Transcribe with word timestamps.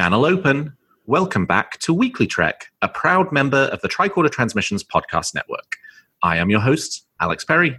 Channel 0.00 0.24
open. 0.24 0.72
Welcome 1.04 1.44
back 1.44 1.78
to 1.80 1.92
Weekly 1.92 2.26
Trek, 2.26 2.68
a 2.80 2.88
proud 2.88 3.30
member 3.32 3.64
of 3.70 3.82
the 3.82 3.88
Tricorder 3.90 4.30
Transmissions 4.30 4.82
Podcast 4.82 5.34
Network. 5.34 5.76
I 6.22 6.38
am 6.38 6.48
your 6.48 6.60
host, 6.60 7.04
Alex 7.20 7.44
Perry. 7.44 7.78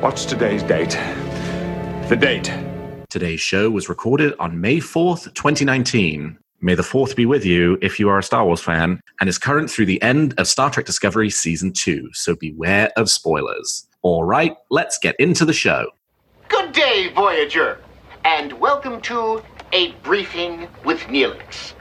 What's 0.00 0.26
today's 0.26 0.62
date? 0.62 0.90
The 2.10 2.18
date. 2.20 2.52
Today's 3.08 3.40
show 3.40 3.70
was 3.70 3.88
recorded 3.88 4.34
on 4.38 4.60
May 4.60 4.76
4th, 4.76 5.32
2019. 5.32 6.38
May 6.60 6.74
the 6.74 6.82
4th 6.82 7.16
be 7.16 7.24
with 7.24 7.46
you 7.46 7.78
if 7.80 7.98
you 7.98 8.10
are 8.10 8.18
a 8.18 8.22
Star 8.22 8.44
Wars 8.44 8.60
fan, 8.60 9.00
and 9.18 9.30
is 9.30 9.38
current 9.38 9.70
through 9.70 9.86
the 9.86 10.02
end 10.02 10.34
of 10.36 10.46
Star 10.46 10.68
Trek 10.68 10.84
Discovery 10.84 11.30
Season 11.30 11.72
2, 11.72 12.10
so 12.12 12.36
beware 12.36 12.90
of 12.98 13.08
spoilers. 13.08 13.88
All 14.02 14.24
right, 14.24 14.54
let's 14.68 14.98
get 14.98 15.16
into 15.18 15.46
the 15.46 15.54
show. 15.54 15.86
Good 16.48 16.72
day, 16.72 17.10
Voyager, 17.14 17.78
and 18.26 18.52
welcome 18.52 19.00
to 19.00 19.42
A 19.74 19.90
Briefing 20.04 20.68
with 20.84 21.00
Neelix. 21.00 21.74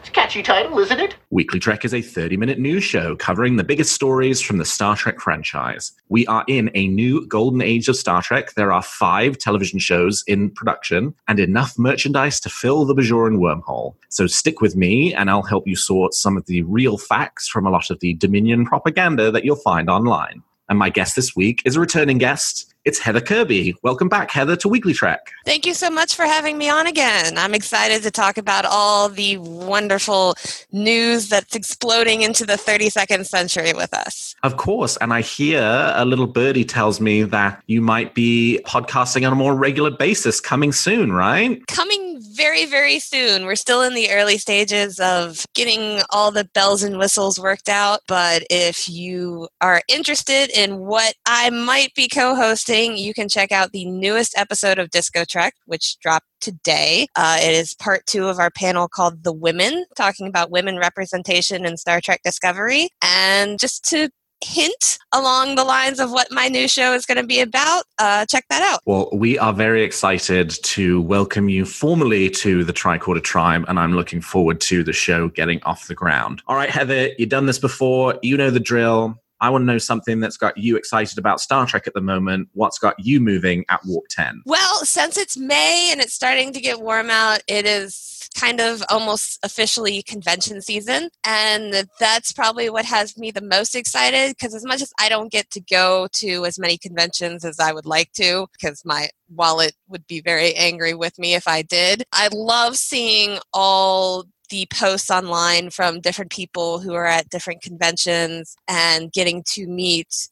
It's 0.00 0.08
a 0.08 0.10
catchy 0.10 0.42
title, 0.42 0.80
isn't 0.80 0.98
it? 0.98 1.14
Weekly 1.30 1.60
Trek 1.60 1.84
is 1.84 1.94
a 1.94 2.02
30 2.02 2.36
minute 2.36 2.58
news 2.58 2.82
show 2.82 3.14
covering 3.14 3.54
the 3.54 3.62
biggest 3.62 3.92
stories 3.92 4.40
from 4.40 4.58
the 4.58 4.64
Star 4.64 4.96
Trek 4.96 5.20
franchise. 5.20 5.92
We 6.08 6.26
are 6.26 6.44
in 6.48 6.72
a 6.74 6.88
new 6.88 7.24
golden 7.28 7.62
age 7.62 7.86
of 7.88 7.94
Star 7.94 8.20
Trek. 8.20 8.54
There 8.54 8.72
are 8.72 8.82
five 8.82 9.38
television 9.38 9.78
shows 9.78 10.24
in 10.26 10.50
production 10.50 11.14
and 11.28 11.38
enough 11.38 11.78
merchandise 11.78 12.40
to 12.40 12.48
fill 12.48 12.84
the 12.84 12.96
Bajoran 12.96 13.38
wormhole. 13.38 13.94
So 14.08 14.26
stick 14.26 14.60
with 14.60 14.74
me 14.74 15.14
and 15.14 15.30
I'll 15.30 15.42
help 15.42 15.68
you 15.68 15.76
sort 15.76 16.14
some 16.14 16.36
of 16.36 16.46
the 16.46 16.62
real 16.62 16.98
facts 16.98 17.46
from 17.46 17.64
a 17.64 17.70
lot 17.70 17.90
of 17.90 18.00
the 18.00 18.14
Dominion 18.14 18.64
propaganda 18.66 19.30
that 19.30 19.44
you'll 19.44 19.54
find 19.54 19.88
online. 19.88 20.42
And 20.68 20.80
my 20.80 20.90
guest 20.90 21.14
this 21.14 21.36
week 21.36 21.62
is 21.64 21.76
a 21.76 21.80
returning 21.80 22.18
guest. 22.18 22.74
It's 22.86 23.00
Heather 23.00 23.20
Kirby. 23.20 23.74
Welcome 23.82 24.08
back, 24.08 24.30
Heather, 24.30 24.54
to 24.54 24.68
Weekly 24.68 24.92
Trek. 24.92 25.32
Thank 25.44 25.66
you 25.66 25.74
so 25.74 25.90
much 25.90 26.14
for 26.14 26.22
having 26.24 26.56
me 26.56 26.70
on 26.70 26.86
again. 26.86 27.36
I'm 27.36 27.52
excited 27.52 28.04
to 28.04 28.12
talk 28.12 28.38
about 28.38 28.64
all 28.64 29.08
the 29.08 29.38
wonderful 29.38 30.36
news 30.70 31.28
that's 31.28 31.56
exploding 31.56 32.22
into 32.22 32.46
the 32.46 32.52
32nd 32.52 33.26
century 33.26 33.72
with 33.72 33.92
us. 33.92 34.36
Of 34.44 34.56
course. 34.56 34.96
And 34.98 35.12
I 35.12 35.22
hear 35.22 35.92
a 35.96 36.04
little 36.04 36.28
birdie 36.28 36.64
tells 36.64 37.00
me 37.00 37.24
that 37.24 37.60
you 37.66 37.80
might 37.80 38.14
be 38.14 38.60
podcasting 38.64 39.26
on 39.26 39.32
a 39.32 39.36
more 39.36 39.56
regular 39.56 39.90
basis 39.90 40.40
coming 40.40 40.70
soon, 40.70 41.10
right? 41.10 41.66
Coming 41.66 42.20
very, 42.36 42.66
very 42.66 43.00
soon. 43.00 43.46
We're 43.46 43.56
still 43.56 43.82
in 43.82 43.94
the 43.94 44.12
early 44.12 44.38
stages 44.38 45.00
of 45.00 45.44
getting 45.54 46.02
all 46.10 46.30
the 46.30 46.44
bells 46.44 46.84
and 46.84 46.98
whistles 46.98 47.40
worked 47.40 47.68
out. 47.68 48.02
But 48.06 48.44
if 48.48 48.88
you 48.88 49.48
are 49.60 49.82
interested 49.88 50.56
in 50.56 50.78
what 50.78 51.14
I 51.26 51.50
might 51.50 51.92
be 51.96 52.06
co 52.06 52.36
hosting, 52.36 52.75
you 52.84 53.14
can 53.14 53.28
check 53.28 53.52
out 53.52 53.72
the 53.72 53.84
newest 53.86 54.36
episode 54.36 54.78
of 54.78 54.90
Disco 54.90 55.24
Trek, 55.24 55.54
which 55.64 55.98
dropped 56.00 56.26
today. 56.40 57.06
Uh, 57.16 57.38
it 57.40 57.52
is 57.52 57.74
part 57.74 58.04
two 58.06 58.28
of 58.28 58.38
our 58.38 58.50
panel 58.50 58.88
called 58.88 59.24
The 59.24 59.32
Women, 59.32 59.86
talking 59.96 60.26
about 60.26 60.50
women 60.50 60.76
representation 60.76 61.64
in 61.64 61.76
Star 61.76 62.00
Trek 62.00 62.20
Discovery. 62.22 62.90
And 63.02 63.58
just 63.58 63.84
to 63.86 64.10
hint 64.44 64.98
along 65.12 65.54
the 65.54 65.64
lines 65.64 65.98
of 65.98 66.12
what 66.12 66.28
my 66.30 66.48
new 66.48 66.68
show 66.68 66.92
is 66.92 67.06
going 67.06 67.16
to 67.16 67.26
be 67.26 67.40
about, 67.40 67.84
uh, 67.98 68.26
check 68.26 68.44
that 68.50 68.62
out. 68.62 68.80
Well, 68.84 69.08
we 69.12 69.38
are 69.38 69.52
very 69.52 69.82
excited 69.82 70.50
to 70.50 71.00
welcome 71.00 71.48
you 71.48 71.64
formally 71.64 72.28
to 72.30 72.62
the 72.62 72.72
Tricorder 72.72 73.22
Tribe, 73.22 73.64
and 73.68 73.78
I'm 73.78 73.94
looking 73.94 74.20
forward 74.20 74.60
to 74.62 74.84
the 74.84 74.92
show 74.92 75.28
getting 75.28 75.62
off 75.62 75.88
the 75.88 75.94
ground. 75.94 76.42
All 76.46 76.56
right, 76.56 76.70
Heather, 76.70 77.10
you've 77.18 77.30
done 77.30 77.46
this 77.46 77.58
before, 77.58 78.18
you 78.22 78.36
know 78.36 78.50
the 78.50 78.60
drill. 78.60 79.18
I 79.40 79.50
want 79.50 79.62
to 79.62 79.66
know 79.66 79.78
something 79.78 80.20
that's 80.20 80.36
got 80.36 80.56
you 80.56 80.76
excited 80.76 81.18
about 81.18 81.40
Star 81.40 81.66
Trek 81.66 81.86
at 81.86 81.94
the 81.94 82.00
moment. 82.00 82.48
What's 82.52 82.78
got 82.78 82.94
you 82.98 83.20
moving 83.20 83.64
at 83.68 83.80
Warp 83.84 84.06
10? 84.10 84.42
Well, 84.46 84.84
since 84.84 85.16
it's 85.16 85.36
May 85.36 85.90
and 85.92 86.00
it's 86.00 86.14
starting 86.14 86.52
to 86.52 86.60
get 86.60 86.80
warm 86.80 87.10
out, 87.10 87.40
it 87.46 87.66
is 87.66 88.28
kind 88.36 88.60
of 88.60 88.82
almost 88.90 89.38
officially 89.42 90.02
convention 90.02 90.60
season. 90.60 91.10
And 91.24 91.88
that's 91.98 92.32
probably 92.32 92.70
what 92.70 92.84
has 92.84 93.16
me 93.16 93.30
the 93.30 93.40
most 93.40 93.74
excited 93.74 94.36
because, 94.36 94.54
as 94.54 94.64
much 94.64 94.82
as 94.82 94.92
I 95.00 95.08
don't 95.08 95.32
get 95.32 95.50
to 95.50 95.60
go 95.60 96.08
to 96.14 96.44
as 96.44 96.58
many 96.58 96.78
conventions 96.78 97.44
as 97.44 97.58
I 97.58 97.72
would 97.72 97.86
like 97.86 98.12
to, 98.12 98.46
because 98.52 98.82
my 98.84 99.08
wallet 99.28 99.72
would 99.88 100.06
be 100.06 100.20
very 100.20 100.54
angry 100.54 100.94
with 100.94 101.18
me 101.18 101.34
if 101.34 101.48
I 101.48 101.62
did, 101.62 102.04
I 102.12 102.28
love 102.32 102.76
seeing 102.76 103.38
all 103.52 104.24
the 104.48 104.66
posts 104.72 105.10
online 105.10 105.70
from 105.70 106.00
different 106.00 106.30
people 106.30 106.80
who 106.80 106.94
are 106.94 107.06
at 107.06 107.28
different 107.28 107.62
conventions 107.62 108.56
and 108.68 109.12
getting 109.12 109.42
to 109.44 109.66
meet 109.66 110.28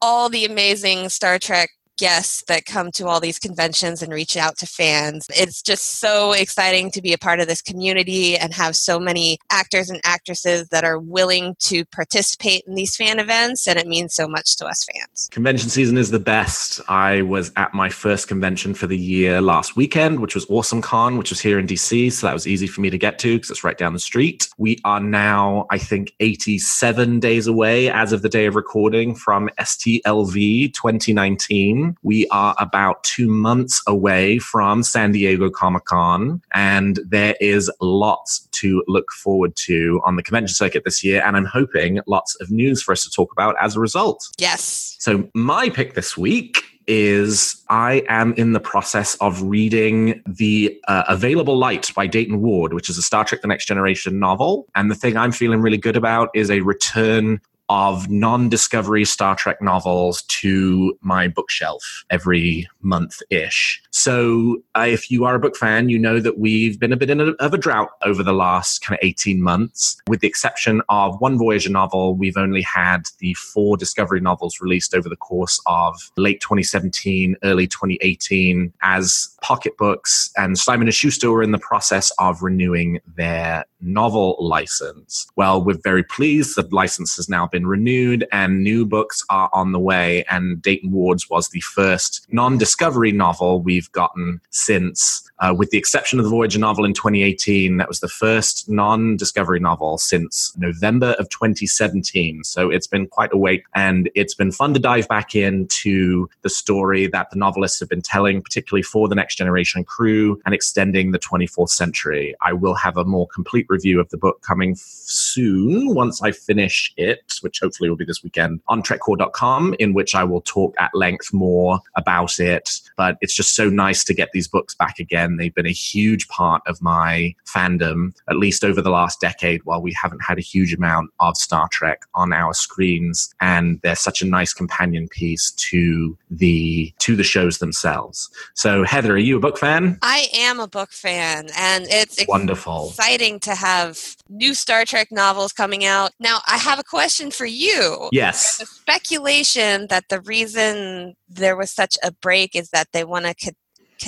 all 0.00 0.28
the 0.28 0.44
amazing 0.44 1.08
Star 1.08 1.38
Trek 1.38 1.70
guests 1.98 2.44
that 2.48 2.64
come 2.64 2.90
to 2.92 3.06
all 3.06 3.20
these 3.20 3.38
conventions 3.38 4.02
and 4.02 4.12
reach 4.12 4.36
out 4.36 4.58
to 4.58 4.66
fans. 4.66 5.26
It's 5.30 5.62
just 5.62 6.00
so 6.00 6.32
exciting 6.32 6.90
to 6.92 7.02
be 7.02 7.12
a 7.12 7.18
part 7.18 7.40
of 7.40 7.48
this 7.48 7.62
community 7.62 8.36
and 8.36 8.52
have 8.52 8.76
so 8.76 8.98
many 8.98 9.38
actors 9.50 9.90
and 9.90 10.00
actresses 10.04 10.68
that 10.68 10.84
are 10.84 10.98
willing 10.98 11.54
to 11.60 11.84
participate 11.86 12.64
in 12.66 12.74
these 12.74 12.96
fan 12.96 13.18
events, 13.18 13.66
and 13.66 13.78
it 13.78 13.86
means 13.86 14.14
so 14.14 14.26
much 14.28 14.56
to 14.56 14.66
us 14.66 14.84
fans. 14.84 15.28
Convention 15.30 15.68
season 15.68 15.96
is 15.98 16.10
the 16.10 16.18
best. 16.18 16.80
I 16.88 17.22
was 17.22 17.52
at 17.56 17.74
my 17.74 17.88
first 17.88 18.28
convention 18.28 18.74
for 18.74 18.86
the 18.86 18.98
year 18.98 19.40
last 19.40 19.76
weekend, 19.76 20.20
which 20.20 20.34
was 20.34 20.46
Awesome 20.48 20.82
Con, 20.82 21.16
which 21.16 21.30
was 21.30 21.40
here 21.40 21.58
in 21.58 21.66
DC, 21.66 22.12
so 22.12 22.26
that 22.26 22.32
was 22.32 22.46
easy 22.46 22.66
for 22.66 22.80
me 22.80 22.90
to 22.90 22.98
get 22.98 23.18
to 23.20 23.36
because 23.36 23.50
it's 23.50 23.64
right 23.64 23.78
down 23.78 23.92
the 23.92 23.98
street. 23.98 24.48
We 24.58 24.78
are 24.84 25.00
now, 25.00 25.66
I 25.70 25.78
think, 25.78 26.12
87 26.20 27.20
days 27.20 27.46
away 27.46 27.90
as 27.90 28.12
of 28.12 28.22
the 28.22 28.28
day 28.28 28.46
of 28.46 28.54
recording 28.54 29.14
from 29.14 29.48
STLV 29.58 30.72
2019. 30.74 31.81
We 32.02 32.26
are 32.28 32.54
about 32.58 33.02
two 33.04 33.28
months 33.28 33.82
away 33.86 34.38
from 34.38 34.82
San 34.82 35.12
Diego 35.12 35.50
Comic 35.50 35.84
Con, 35.84 36.42
and 36.52 37.00
there 37.06 37.36
is 37.40 37.70
lots 37.80 38.48
to 38.52 38.82
look 38.86 39.10
forward 39.12 39.56
to 39.56 40.00
on 40.04 40.16
the 40.16 40.22
convention 40.22 40.54
circuit 40.54 40.84
this 40.84 41.02
year. 41.02 41.22
And 41.24 41.36
I'm 41.36 41.44
hoping 41.44 42.00
lots 42.06 42.36
of 42.40 42.50
news 42.50 42.82
for 42.82 42.92
us 42.92 43.02
to 43.04 43.10
talk 43.10 43.32
about 43.32 43.54
as 43.60 43.76
a 43.76 43.80
result. 43.80 44.28
Yes. 44.38 44.96
So, 44.98 45.28
my 45.34 45.68
pick 45.70 45.94
this 45.94 46.16
week 46.16 46.64
is 46.86 47.62
I 47.68 48.04
am 48.08 48.32
in 48.34 48.52
the 48.52 48.60
process 48.60 49.14
of 49.16 49.42
reading 49.42 50.22
The 50.26 50.80
uh, 50.88 51.04
Available 51.08 51.56
Light 51.56 51.92
by 51.94 52.06
Dayton 52.06 52.40
Ward, 52.40 52.72
which 52.72 52.88
is 52.88 52.98
a 52.98 53.02
Star 53.02 53.24
Trek 53.24 53.42
The 53.42 53.48
Next 53.48 53.66
Generation 53.66 54.18
novel. 54.18 54.66
And 54.74 54.90
the 54.90 54.94
thing 54.94 55.16
I'm 55.16 55.32
feeling 55.32 55.60
really 55.60 55.78
good 55.78 55.96
about 55.96 56.30
is 56.34 56.50
a 56.50 56.60
return 56.60 57.40
of 57.72 58.10
non 58.10 58.50
discovery 58.50 59.04
Star 59.04 59.34
Trek 59.34 59.62
novels 59.62 60.22
to 60.28 60.96
my 61.00 61.26
bookshelf 61.26 62.04
every 62.10 62.68
month 62.82 63.20
ish. 63.30 63.82
So, 63.90 64.62
uh, 64.76 64.86
if 64.88 65.10
you 65.10 65.24
are 65.24 65.34
a 65.34 65.38
book 65.38 65.56
fan, 65.56 65.88
you 65.88 65.98
know 65.98 66.20
that 66.20 66.38
we've 66.38 66.78
been 66.78 66.92
a 66.92 66.96
bit 66.96 67.10
in 67.10 67.20
a, 67.20 67.30
of 67.32 67.54
a 67.54 67.58
drought 67.58 67.90
over 68.04 68.22
the 68.22 68.32
last 68.32 68.82
kind 68.82 68.98
of 68.98 69.04
18 69.06 69.42
months. 69.42 70.00
With 70.08 70.20
the 70.20 70.28
exception 70.28 70.82
of 70.88 71.20
one 71.20 71.38
Voyager 71.38 71.70
novel, 71.70 72.14
we've 72.14 72.36
only 72.36 72.62
had 72.62 73.08
the 73.18 73.34
four 73.34 73.76
Discovery 73.76 74.20
novels 74.20 74.60
released 74.60 74.94
over 74.94 75.08
the 75.08 75.16
course 75.16 75.60
of 75.66 76.10
late 76.16 76.40
2017, 76.40 77.36
early 77.42 77.66
2018 77.66 78.72
as 78.82 79.28
pocketbooks. 79.42 80.30
And 80.36 80.58
Simon 80.58 80.90
& 80.90 80.92
Schuster 80.92 81.30
were 81.30 81.42
in 81.42 81.52
the 81.52 81.58
process 81.58 82.12
of 82.18 82.42
renewing 82.42 83.00
their 83.16 83.64
novel 83.82 84.36
license. 84.38 85.26
Well, 85.36 85.62
we're 85.62 85.78
very 85.82 86.04
pleased 86.04 86.56
that 86.56 86.70
the 86.70 86.76
license 86.76 87.16
has 87.16 87.28
now 87.28 87.46
been 87.46 87.66
renewed 87.66 88.26
and 88.32 88.62
new 88.62 88.86
books 88.86 89.24
are 89.28 89.50
on 89.52 89.72
the 89.72 89.80
way. 89.80 90.24
And 90.30 90.62
Dayton 90.62 90.92
Ward's 90.92 91.28
was 91.28 91.48
the 91.48 91.60
first 91.60 92.26
non 92.30 92.58
discovery 92.72 93.12
novel 93.12 93.60
we've 93.60 93.92
gotten 93.92 94.40
since, 94.48 95.30
uh, 95.40 95.54
with 95.54 95.68
the 95.68 95.76
exception 95.76 96.18
of 96.18 96.24
the 96.24 96.30
Voyager 96.30 96.58
novel 96.58 96.86
in 96.86 96.94
2018. 96.94 97.76
That 97.76 97.86
was 97.86 98.00
the 98.00 98.08
first 98.08 98.66
non 98.66 99.14
discovery 99.18 99.60
novel 99.60 99.98
since 99.98 100.54
November 100.56 101.14
of 101.18 101.28
2017. 101.28 102.44
So 102.44 102.70
it's 102.70 102.86
been 102.86 103.06
quite 103.06 103.30
a 103.34 103.36
wait 103.36 103.62
and 103.74 104.08
it's 104.14 104.34
been 104.34 104.50
fun 104.50 104.72
to 104.72 104.80
dive 104.80 105.06
back 105.06 105.34
into 105.34 106.30
the 106.40 106.48
story 106.48 107.06
that 107.08 107.28
the 107.30 107.36
novelists 107.36 107.78
have 107.78 107.90
been 107.90 108.00
telling, 108.00 108.40
particularly 108.40 108.82
for 108.82 109.06
the 109.06 109.14
next 109.14 109.36
generation 109.36 109.84
crew 109.84 110.40
and 110.46 110.54
extending 110.54 111.10
the 111.10 111.18
24th 111.18 111.68
century. 111.68 112.34
I 112.40 112.54
will 112.54 112.74
have 112.76 112.96
a 112.96 113.04
more 113.04 113.28
complete 113.28 113.66
review 113.68 114.00
of 114.00 114.08
the 114.08 114.16
book 114.16 114.40
coming 114.40 114.72
f- 114.72 114.78
soon 114.78 115.94
once 115.94 116.22
I 116.22 116.32
finish 116.32 116.90
it, 116.96 117.34
which 117.42 117.60
hopefully 117.60 117.90
will 117.90 117.98
be 117.98 118.06
this 118.06 118.22
weekend 118.22 118.60
on 118.68 118.82
trekcore.com, 118.82 119.76
in 119.78 119.92
which 119.92 120.14
I 120.14 120.24
will 120.24 120.40
talk 120.40 120.74
at 120.78 120.90
length 120.94 121.34
more 121.34 121.80
about 121.96 122.38
it. 122.38 122.61
But 122.96 123.16
it's 123.20 123.34
just 123.34 123.54
so 123.54 123.68
nice 123.68 124.04
to 124.04 124.14
get 124.14 124.30
these 124.32 124.48
books 124.48 124.74
back 124.74 124.98
again. 124.98 125.36
They've 125.36 125.54
been 125.54 125.66
a 125.66 125.72
huge 125.72 126.28
part 126.28 126.62
of 126.66 126.80
my 126.82 127.34
fandom, 127.46 128.14
at 128.28 128.36
least 128.36 128.64
over 128.64 128.80
the 128.82 128.90
last 128.90 129.20
decade, 129.20 129.62
while 129.64 129.80
we 129.82 129.92
haven't 129.92 130.22
had 130.22 130.38
a 130.38 130.42
huge 130.42 130.74
amount 130.74 131.10
of 131.20 131.36
Star 131.36 131.68
Trek 131.72 132.02
on 132.14 132.32
our 132.32 132.54
screens. 132.54 133.32
And 133.40 133.80
they're 133.82 133.96
such 133.96 134.22
a 134.22 134.26
nice 134.26 134.52
companion 134.52 135.08
piece 135.08 135.50
to 135.52 136.16
the 136.30 136.92
to 136.98 137.16
the 137.16 137.24
shows 137.24 137.58
themselves. 137.58 138.30
So 138.54 138.84
Heather, 138.84 139.14
are 139.14 139.18
you 139.18 139.36
a 139.36 139.40
book 139.40 139.58
fan? 139.58 139.98
I 140.02 140.28
am 140.34 140.60
a 140.60 140.68
book 140.68 140.92
fan, 140.92 141.48
and 141.56 141.86
it's 141.88 142.22
Wonderful. 142.28 142.88
exciting 142.90 143.40
to 143.40 143.54
have 143.54 144.16
new 144.28 144.54
Star 144.54 144.84
Trek 144.84 145.08
novels 145.10 145.52
coming 145.52 145.84
out. 145.84 146.12
Now, 146.18 146.40
I 146.46 146.58
have 146.58 146.78
a 146.78 146.84
question 146.84 147.30
for 147.30 147.46
you. 147.46 148.08
Yes. 148.12 148.58
The 148.58 148.66
speculation 148.66 149.86
that 149.88 150.08
the 150.08 150.20
reason 150.20 151.14
there 151.28 151.56
was 151.56 151.70
such 151.70 151.96
a 152.02 152.12
break 152.12 152.51
is 152.54 152.70
that 152.70 152.88
they 152.92 153.04
want 153.04 153.26
to 153.26 153.34
co- 153.34 153.56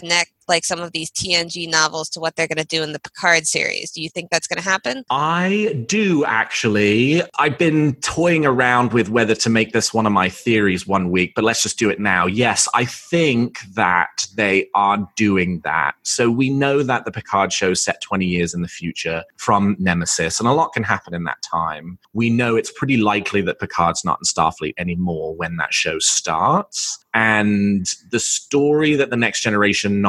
connect 0.01 0.33
like 0.49 0.65
some 0.65 0.81
of 0.81 0.93
these 0.93 1.11
TNG 1.11 1.69
novels 1.69 2.09
to 2.11 2.21
what 2.21 2.37
they're 2.37 2.49
going 2.49 2.59
to 2.59 2.65
do 2.65 2.83
in 2.83 2.93
the 2.93 3.01
Picard 3.01 3.47
series. 3.47 3.91
Do 3.91 4.03
you 4.03 4.09
think 4.09 4.31
that's 4.31 4.47
going 4.47 4.63
to 4.63 4.69
happen? 4.69 5.05
I 5.11 5.85
do 5.87 6.25
actually. 6.25 7.23
I've 7.39 7.59
been 7.59 7.95
toying 7.97 8.47
around 8.47 8.93
with 8.93 9.09
whether 9.09 9.35
to 9.35 9.51
make 9.51 9.73
this 9.73 9.93
one 9.93 10.07
of 10.07 10.13
my 10.13 10.29
theories 10.29 10.87
one 10.87 11.11
week, 11.11 11.33
but 11.35 11.45
let's 11.45 11.63
just 11.63 11.79
do 11.79 11.91
it 11.91 12.01
now. 12.01 12.27
Yes, 12.27 12.69
I 12.75 12.85
think 12.85 13.59
that 13.75 14.27
they 14.37 14.69
are 14.75 15.09
doing 15.17 15.61
that. 15.65 15.95
So 16.03 16.31
we 16.31 16.51
know 16.51 16.83
that 16.83 17.05
the 17.05 17.13
Picard 17.13 17.53
show 17.53 17.71
is 17.71 17.83
set 17.83 18.01
20 18.03 18.25
years 18.27 18.55
in 18.55 18.63
the 18.63 18.69
future 18.69 19.25
from 19.37 19.77
Nemesis, 19.79 20.39
and 20.39 20.49
a 20.49 20.53
lot 20.53 20.73
can 20.73 20.83
happen 20.83 21.15
in 21.15 21.25
that 21.25 21.43
time. 21.43 21.99
We 22.13 22.31
know 22.31 22.57
it's 22.57 22.73
pretty 22.73 22.97
likely 22.97 23.41
that 23.43 23.61
Picard's 23.61 24.05
not 24.05 24.19
in 24.21 24.25
Starfleet 24.25 24.75
anymore 24.79 25.35
when 25.35 25.57
that 25.57 25.73
show 25.73 25.99
starts. 25.99 26.99
And 27.15 27.87
the 28.11 28.19
story 28.19 28.97
that 28.97 29.11
the 29.11 29.17
Next 29.17 29.43
Generation 29.43 30.01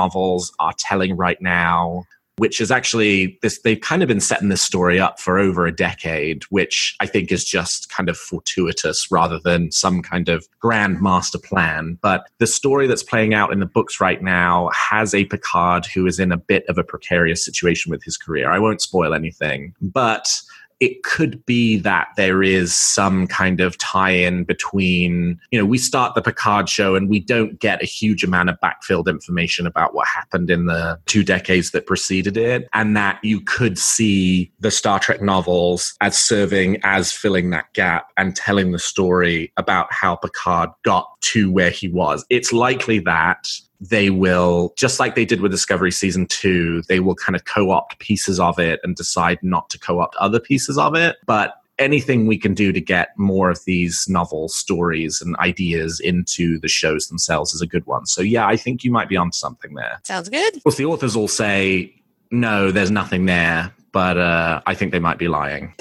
are 0.59 0.73
telling 0.77 1.15
right 1.15 1.41
now 1.41 2.05
which 2.37 2.59
is 2.59 2.69
actually 2.69 3.39
this 3.41 3.61
they've 3.61 3.79
kind 3.79 4.01
of 4.01 4.09
been 4.09 4.19
setting 4.19 4.49
this 4.49 4.61
story 4.61 4.99
up 4.99 5.19
for 5.19 5.39
over 5.39 5.65
a 5.65 5.75
decade 5.75 6.43
which 6.49 6.95
i 6.99 7.05
think 7.05 7.31
is 7.31 7.45
just 7.45 7.89
kind 7.89 8.09
of 8.09 8.17
fortuitous 8.17 9.09
rather 9.09 9.39
than 9.39 9.71
some 9.71 10.01
kind 10.01 10.27
of 10.27 10.45
grand 10.59 11.01
master 11.01 11.37
plan. 11.37 11.97
But 12.01 12.27
the 12.39 12.47
story 12.47 12.87
that's 12.87 13.03
playing 13.03 13.33
out 13.33 13.53
in 13.53 13.59
the 13.59 13.65
books 13.65 14.01
right 14.01 14.21
now 14.21 14.69
has 14.73 15.13
a 15.13 15.25
picard 15.25 15.85
who 15.85 16.07
is 16.07 16.19
in 16.19 16.31
a 16.31 16.37
bit 16.37 16.65
of 16.67 16.77
a 16.77 16.83
precarious 16.83 17.45
situation 17.45 17.91
with 17.91 18.03
his 18.03 18.17
career. 18.17 18.49
I 18.49 18.59
won't 18.59 18.81
spoil 18.81 19.13
anything 19.13 19.73
but 19.79 20.41
it 20.85 21.01
could 21.01 21.43
be 21.47 21.77
that 21.77 22.09
there 22.15 22.43
is 22.43 22.75
some 22.75 23.25
kind 23.25 23.59
of 23.59 23.75
tie-in 23.79 24.43
between 24.43 25.39
you 25.49 25.57
know 25.57 25.65
we 25.65 25.79
start 25.79 26.13
the 26.13 26.21
picard 26.21 26.69
show 26.69 26.93
and 26.93 27.09
we 27.09 27.19
don't 27.19 27.59
get 27.59 27.81
a 27.81 27.85
huge 27.85 28.23
amount 28.23 28.49
of 28.51 28.57
backfilled 28.63 29.07
information 29.07 29.65
about 29.65 29.95
what 29.95 30.07
happened 30.07 30.51
in 30.51 30.67
the 30.67 30.99
two 31.07 31.23
decades 31.23 31.71
that 31.71 31.87
preceded 31.87 32.37
it 32.37 32.67
and 32.73 32.95
that 32.95 33.17
you 33.23 33.41
could 33.41 33.79
see 33.79 34.51
the 34.59 34.69
star 34.69 34.99
trek 34.99 35.23
novels 35.23 35.95
as 36.01 36.15
serving 36.15 36.77
as 36.83 37.11
filling 37.11 37.49
that 37.49 37.65
gap 37.73 38.11
and 38.15 38.35
telling 38.35 38.71
the 38.71 38.77
story 38.77 39.51
about 39.57 39.91
how 39.91 40.15
picard 40.15 40.69
got 40.83 41.09
to 41.21 41.51
where 41.51 41.71
he 41.71 41.87
was. 41.87 42.23
It's 42.29 42.53
likely 42.53 42.99
that 42.99 43.47
they 43.89 44.09
will, 44.09 44.73
just 44.77 44.99
like 44.99 45.15
they 45.15 45.25
did 45.25 45.41
with 45.41 45.51
Discovery 45.51 45.91
Season 45.91 46.25
2, 46.27 46.83
they 46.87 46.99
will 46.99 47.15
kind 47.15 47.35
of 47.35 47.45
co 47.45 47.71
opt 47.71 47.99
pieces 47.99 48.39
of 48.39 48.59
it 48.59 48.79
and 48.83 48.95
decide 48.95 49.39
not 49.41 49.69
to 49.69 49.79
co 49.79 49.99
opt 49.99 50.15
other 50.17 50.39
pieces 50.39 50.77
of 50.77 50.95
it. 50.95 51.17
But 51.25 51.55
anything 51.77 52.25
we 52.25 52.37
can 52.37 52.53
do 52.53 52.71
to 52.71 52.79
get 52.79 53.09
more 53.17 53.49
of 53.49 53.63
these 53.65 54.05
novel 54.07 54.47
stories 54.47 55.21
and 55.21 55.35
ideas 55.37 55.99
into 55.99 56.59
the 56.59 56.67
shows 56.67 57.07
themselves 57.07 57.53
is 57.53 57.61
a 57.61 57.67
good 57.67 57.85
one. 57.85 58.05
So, 58.05 58.21
yeah, 58.21 58.47
I 58.47 58.55
think 58.55 58.83
you 58.83 58.91
might 58.91 59.09
be 59.09 59.17
onto 59.17 59.35
something 59.35 59.73
there. 59.73 59.99
Sounds 60.03 60.29
good. 60.29 60.55
Of 60.55 60.63
course, 60.63 60.77
the 60.77 60.85
authors 60.85 61.15
all 61.15 61.27
say, 61.27 61.93
no, 62.31 62.71
there's 62.71 62.91
nothing 62.91 63.25
there, 63.25 63.73
but 63.91 64.17
uh, 64.17 64.61
I 64.65 64.73
think 64.73 64.91
they 64.91 64.99
might 64.99 65.17
be 65.17 65.27
lying. 65.27 65.73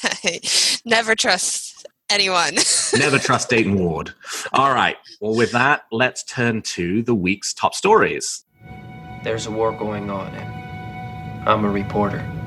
Never 0.84 1.14
trust 1.14 1.86
anyone. 2.10 2.56
Never 2.98 3.18
trust 3.18 3.48
Dayton 3.48 3.78
Ward. 3.78 4.12
All 4.52 4.72
right. 4.72 4.96
Well, 5.20 5.34
with 5.34 5.52
that, 5.52 5.86
let's 5.92 6.22
turn 6.24 6.62
to 6.62 7.02
the 7.02 7.14
week's 7.14 7.52
top 7.54 7.74
stories. 7.74 8.44
There's 9.22 9.46
a 9.46 9.50
war 9.50 9.72
going 9.72 10.10
on, 10.10 10.34
and 10.34 11.48
I'm 11.48 11.64
a 11.64 11.70
reporter. 11.70 12.39